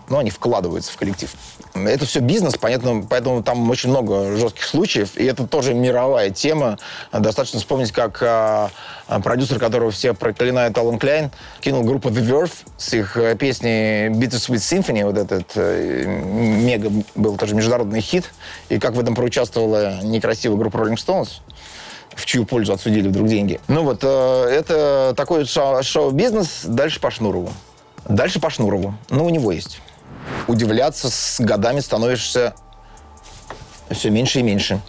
Ну, 0.09 0.19
они 0.19 0.31
вкладываются 0.31 0.93
в 0.93 0.97
коллектив. 0.97 1.31
Это 1.75 2.07
все 2.07 2.21
бизнес, 2.21 2.57
понятно, 2.57 3.07
поэтому 3.09 3.43
там 3.43 3.69
очень 3.71 3.91
много 3.91 4.37
жестких 4.37 4.65
случаев, 4.65 5.17
и 5.17 5.25
это 5.25 5.47
тоже 5.47 5.75
мировая 5.75 6.31
тема. 6.31 6.79
Достаточно 7.13 7.59
вспомнить, 7.59 7.93
как 7.93 8.23
а, 8.23 8.71
а, 9.07 9.21
продюсер, 9.21 9.59
которого 9.59 9.91
все 9.91 10.15
проклинают, 10.15 10.77
Алан 10.79 10.99
Кляйн, 10.99 11.31
кинул 11.61 11.83
группу 11.83 12.09
The 12.09 12.27
Verve 12.27 12.53
с 12.79 12.95
их 12.95 13.17
э, 13.17 13.37
песней 13.37 14.09
Bittersweet 14.09 14.57
Symphony, 14.57 15.05
вот 15.05 15.19
этот 15.19 15.53
э, 15.57 16.05
мега 16.07 16.91
был 17.15 17.37
тоже 17.37 17.55
международный 17.55 18.01
хит, 18.01 18.31
и 18.71 18.79
как 18.79 18.95
в 18.95 19.01
этом 19.01 19.15
проучаствовала 19.15 20.01
некрасивая 20.03 20.57
группа 20.57 20.79
Rolling 20.79 20.97
Stones, 20.97 21.41
в 22.15 22.25
чью 22.25 22.47
пользу 22.47 22.73
отсудили 22.73 23.09
вдруг 23.09 23.29
деньги. 23.29 23.61
Ну 23.69 23.85
вот, 23.85 24.01
э, 24.03 24.45
это 24.51 25.13
такой 25.17 25.45
шоу- 25.45 25.83
шоу-бизнес, 25.83 26.63
дальше 26.65 26.99
по 26.99 27.11
Шнурову. 27.11 27.53
Дальше 28.09 28.41
по 28.41 28.49
Шнурову. 28.49 28.95
Ну, 29.11 29.27
у 29.27 29.29
него 29.29 29.53
есть. 29.53 29.81
Удивляться 30.47 31.11
с 31.11 31.41
годами 31.41 31.81
становишься 31.81 32.55
все 33.91 34.11
меньше 34.11 34.41
и 34.41 34.43
меньше. 34.43 34.81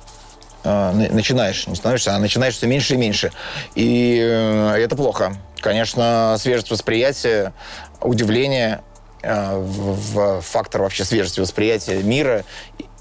На- 0.63 0.91
Начинаешь, 0.91 1.67
не 1.67 1.75
становишься, 1.75 2.15
а 2.15 2.19
начинаешь 2.19 2.55
все 2.55 2.67
меньше 2.67 2.95
и 2.95 2.97
меньше. 2.97 3.31
И 3.75 4.19
э, 4.21 4.75
это 4.77 4.95
плохо. 4.95 5.33
Конечно, 5.61 6.35
свежесть 6.37 6.69
восприятия, 6.69 7.53
удивление 8.01 8.81
э, 9.21 9.57
в, 9.57 10.41
фактор 10.41 10.81
вообще 10.81 11.05
свежести 11.05 11.39
восприятия 11.39 12.03
мира. 12.03 12.43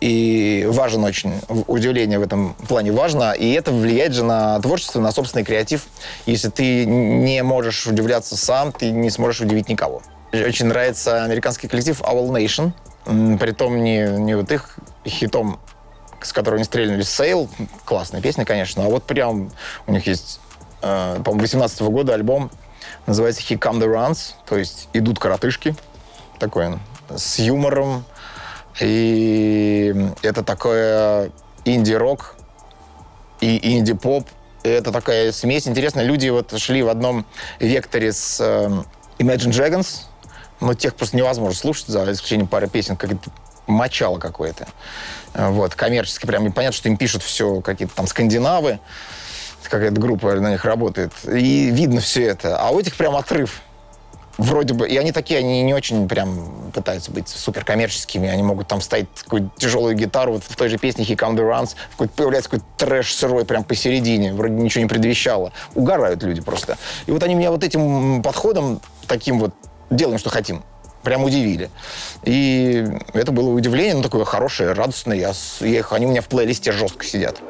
И 0.01 0.64
важен 0.68 1.03
очень, 1.03 1.32
удивление 1.66 2.20
в 2.20 2.22
этом 2.22 2.55
плане 2.68 2.93
важно. 2.93 3.32
И 3.32 3.51
это 3.53 3.72
влияет 3.72 4.12
же 4.12 4.22
на 4.22 4.61
творчество, 4.61 5.01
на 5.01 5.11
собственный 5.11 5.45
креатив. 5.45 5.86
Если 6.26 6.51
ты 6.51 6.86
не 6.86 7.43
можешь 7.43 7.89
удивляться 7.89 8.36
сам, 8.36 8.70
ты 8.70 8.93
не 8.93 9.11
сможешь 9.11 9.41
удивить 9.41 9.68
никого. 9.68 10.01
Очень 10.32 10.66
нравится 10.66 11.24
американский 11.24 11.68
коллектив 11.68 12.00
Owl 12.02 12.28
Nation. 12.30 12.72
Притом 13.38 13.82
не, 13.82 14.06
не 14.18 14.36
вот 14.36 14.52
их 14.52 14.78
хитом, 15.06 15.58
с 16.20 16.32
которым 16.32 16.56
они 16.56 16.64
стрельнули 16.64 17.02
Сейл. 17.02 17.48
Классная 17.84 18.20
песня, 18.20 18.44
конечно. 18.44 18.84
А 18.84 18.88
вот 18.88 19.04
прям 19.04 19.50
у 19.86 19.92
них 19.92 20.06
есть 20.06 20.40
э, 20.82 21.20
по-моему, 21.24 21.42
18 21.42 21.80
года 21.82 22.14
альбом, 22.14 22.50
называется 23.06 23.42
«He 23.42 23.58
Come 23.58 23.80
The 23.80 23.86
Runs», 23.86 24.34
то 24.46 24.56
есть 24.58 24.88
«Идут 24.92 25.18
коротышки», 25.18 25.74
такой 26.38 26.66
он, 26.66 26.80
с 27.14 27.38
юмором, 27.38 28.04
и 28.80 29.94
это 30.22 30.42
такое 30.42 31.30
инди-рок 31.64 32.36
и 33.40 33.78
инди-поп, 33.78 34.28
и 34.62 34.68
это 34.68 34.92
такая 34.92 35.32
смесь. 35.32 35.66
Интересно, 35.66 36.00
люди 36.00 36.28
вот 36.28 36.58
шли 36.58 36.82
в 36.82 36.88
одном 36.88 37.26
векторе 37.60 38.12
с 38.12 38.40
э, 38.40 38.68
Imagine 39.18 39.50
Dragons, 39.50 40.04
но 40.61 40.74
тех 40.74 40.94
просто 40.94 41.16
невозможно 41.16 41.56
слушать, 41.59 41.86
за 41.88 42.11
исключением 42.12 42.48
пары 42.48 42.68
песен, 42.68 42.96
как 42.96 43.11
мочало 43.66 44.18
какое-то. 44.18 44.66
Вот, 45.34 45.74
коммерчески 45.74 46.26
прям 46.26 46.50
понятно, 46.52 46.76
что 46.76 46.88
им 46.88 46.96
пишут 46.96 47.22
все 47.22 47.61
какие-то 47.61 47.94
там 47.94 48.06
скандинавы, 48.06 48.80
какая-то 49.62 50.00
группа 50.00 50.34
на 50.34 50.50
них 50.50 50.64
работает, 50.64 51.12
и 51.24 51.70
видно 51.70 52.00
все 52.00 52.24
это. 52.24 52.59
А 52.59 52.70
у 52.70 52.80
этих 52.80 52.96
прям 52.96 53.14
отрыв. 53.16 53.62
Вроде 54.38 54.72
бы, 54.72 54.88
и 54.88 54.96
они 54.96 55.11
такие, 55.11 55.40
они 55.40 55.64
не 55.64 55.74
очень 55.74 56.09
прям 56.09 56.70
пытаются 56.72 57.11
быть 57.11 57.28
суперкоммерческими, 57.28 58.28
они 58.28 58.44
могут 58.44 58.68
там 58.68 58.80
ставить 58.80 59.12
такую 59.12 59.50
тяжелую 59.56 59.96
гитару, 59.96 60.34
вот 60.34 60.44
в 60.44 60.54
той 60.54 60.68
же 60.68 60.78
песне 60.78 61.04
«He 61.04 61.16
Come 61.16 61.34
The 61.34 61.40
Runs» 61.40 61.74
какой 61.90 62.09
появляется 62.09 62.48
какой-то 62.50 62.66
трэш 62.76 63.12
сырой 63.16 63.44
прям 63.44 63.64
посередине, 63.64 64.32
вроде 64.32 64.54
ничего 64.54 64.84
не 64.84 64.88
предвещало. 64.88 65.52
Угорают 65.74 66.22
люди 66.22 66.40
просто. 66.40 66.78
И 67.06 67.11
вот 67.11 67.20
они 67.24 67.34
меня 67.34 67.50
вот 67.50 67.64
этим 67.64 68.22
подходом, 68.22 68.80
таким 69.09 69.40
вот 69.40 69.52
делаем, 69.91 70.18
что 70.18 70.30
хотим, 70.30 70.62
прям 71.03 71.24
удивили. 71.24 71.70
И 72.24 72.86
это 73.14 73.32
было 73.32 73.51
удивление, 73.51 73.97
ну, 73.97 74.03
такое 74.03 74.24
хорошее, 74.24 74.72
радостное. 74.72 75.16
Я, 75.16 75.32
я 75.61 75.78
их, 75.78 75.93
они 75.93 76.07
у 76.07 76.11
меня 76.11 76.22
в 76.22 76.28
плейлисте 76.28 76.72
жестко 76.72 77.05
сидят. 77.05 77.41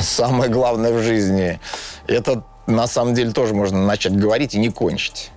Самое 0.00 0.50
главное 0.50 0.92
в 0.92 1.02
жизни, 1.02 1.60
это 2.06 2.44
на 2.66 2.86
самом 2.86 3.14
деле 3.14 3.32
тоже 3.32 3.54
можно 3.54 3.84
начать 3.84 4.16
говорить 4.16 4.54
и 4.54 4.58
не 4.58 4.70
кончить. 4.70 5.30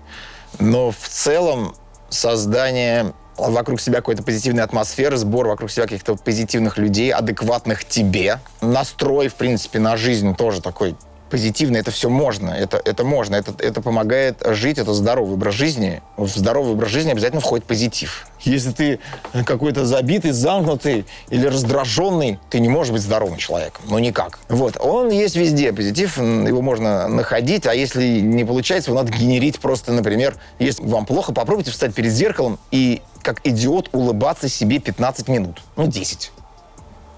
Но 0.60 0.92
в 0.92 1.08
целом 1.08 1.76
создание 2.10 3.14
вокруг 3.40 3.82
себя 3.82 3.98
какой-то 3.98 4.24
позитивной 4.24 4.64
атмосферы, 4.64 5.18
сбор 5.18 5.48
вокруг 5.48 5.72
себя 5.72 5.84
каких-то 5.84 6.16
позитивных 6.16 6.78
людей, 6.78 7.12
адекватных 7.12 7.86
тебе. 7.86 8.40
Настрой, 8.62 9.28
в 9.28 9.36
принципе, 9.36 9.80
на 9.80 9.98
жизнь 9.98 10.36
тоже 10.36 10.62
такой 10.62 10.96
позитивно, 11.30 11.78
это 11.78 11.92
все 11.92 12.10
можно, 12.10 12.50
это, 12.50 12.82
это 12.84 13.04
можно, 13.04 13.36
это, 13.36 13.54
это 13.60 13.82
помогает 13.82 14.42
жить, 14.46 14.78
это 14.78 14.94
здоровый 14.94 15.34
образ 15.34 15.54
жизни. 15.54 16.02
В 16.18 16.28
здоровый 16.28 16.74
образ 16.74 16.90
жизни 16.90 17.12
обязательно 17.12 17.42
входит 17.42 17.66
позитив. 17.66 18.28
Если 18.42 18.72
ты 18.72 19.00
какой-то 19.46 19.86
забитый, 19.86 20.32
замкнутый 20.32 21.06
или 21.30 21.46
раздраженный, 21.46 22.40
ты 22.50 22.60
не 22.60 22.70
можешь 22.70 22.92
быть 22.94 23.02
здоровым 23.02 23.38
человеком. 23.38 23.86
Ну, 23.88 24.00
никак. 24.00 24.40
Вот. 24.50 24.78
Он 24.80 25.10
есть 25.10 25.36
везде, 25.36 25.72
позитив, 25.74 26.18
его 26.18 26.62
можно 26.62 27.08
находить, 27.08 27.68
а 27.68 27.74
если 27.74 28.20
не 28.20 28.46
получается, 28.46 28.92
его 28.92 29.02
надо 29.02 29.16
генерить 29.16 29.60
просто, 29.60 29.92
например, 29.92 30.36
если 30.58 30.84
вам 30.84 31.06
плохо, 31.06 31.34
попробуйте 31.34 31.72
встать 31.72 31.94
перед 31.94 32.12
зеркалом 32.12 32.60
и 32.72 33.02
как 33.22 33.46
идиот 33.46 33.90
улыбаться 33.92 34.50
себе 34.50 34.80
15 34.80 35.28
минут. 35.28 35.62
Ну, 35.76 35.88
10. 35.88 36.32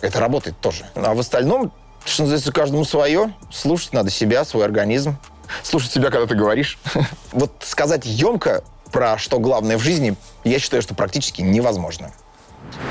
Это 0.02 0.20
работает 0.20 0.60
тоже. 0.60 0.86
А 0.96 1.14
в 1.14 1.20
остальном 1.20 1.72
что 2.06 2.24
называется, 2.24 2.52
каждому 2.52 2.86
свое. 2.86 3.34
Слушать 3.52 3.94
надо 3.94 4.10
себя, 4.10 4.46
свой 4.46 4.66
организм. 4.66 5.18
Слушать 5.64 5.92
себя, 5.92 6.10
когда 6.10 6.28
ты 6.28 6.36
говоришь. 6.36 6.78
Вот 7.32 7.52
сказать 7.62 8.06
емко 8.06 8.64
про 8.92 9.18
что 9.18 9.40
главное 9.40 9.78
в 9.78 9.82
жизни, 9.82 10.16
я 10.44 10.60
считаю, 10.60 10.82
что 10.82 10.94
практически 10.94 11.42
невозможно. 11.42 12.12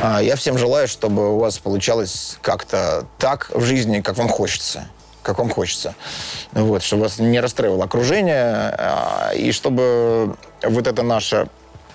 А 0.03 0.23
я 0.23 0.37
всем 0.37 0.59
желаю, 0.59 0.89
чтобы 0.89 1.35
у 1.35 1.39
вас 1.39 1.59
получалось 1.59 2.39
как-то 2.43 3.07
так 3.19 3.51
в 3.55 3.63
жизни, 3.63 4.01
как 4.01 4.17
вам 4.17 4.29
хочется. 4.29 4.89
Как 5.23 5.39
вам 5.39 5.51
хочется. 5.51 5.95
Вот, 6.53 6.83
чтобы 6.83 7.03
вас 7.03 7.19
не 7.19 7.41
расстраивало 7.41 7.85
окружение, 7.85 8.75
а, 8.79 9.33
и 9.35 9.53
чтобы 9.53 10.37
вот 10.63 10.87
эта 10.87 11.03
наша 11.03 11.49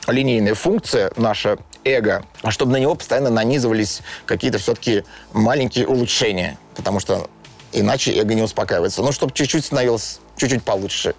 линейная 0.08 0.56
функция, 0.56 1.12
наше 1.16 1.58
эго, 1.84 2.26
а 2.41 2.51
чтобы 2.51 2.72
на 2.72 2.78
него 2.78 2.95
постоянно 2.95 3.30
нанизывались 3.30 4.01
какие-то 4.26 4.58
все-таки 4.58 5.03
маленькие 5.34 5.88
улучшения 5.88 6.58
потому 6.76 6.99
что 6.99 7.30
иначе 7.72 8.14
эго 8.14 8.34
не 8.34 8.41
успокаивается. 8.41 9.01
Ну, 9.01 9.12
чтобы 9.12 9.34
чуть-чуть 9.34 9.66
становилось 9.66 10.20
чуть-чуть 10.38 10.64
получше, 10.64 11.16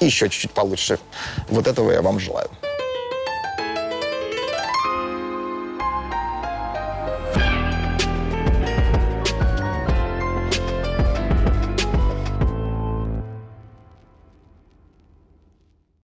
еще 0.00 0.28
чуть-чуть 0.28 0.52
получше. 0.52 0.98
Вот 1.48 1.66
этого 1.66 1.90
я 1.90 2.02
вам 2.02 2.20
желаю. 2.20 2.48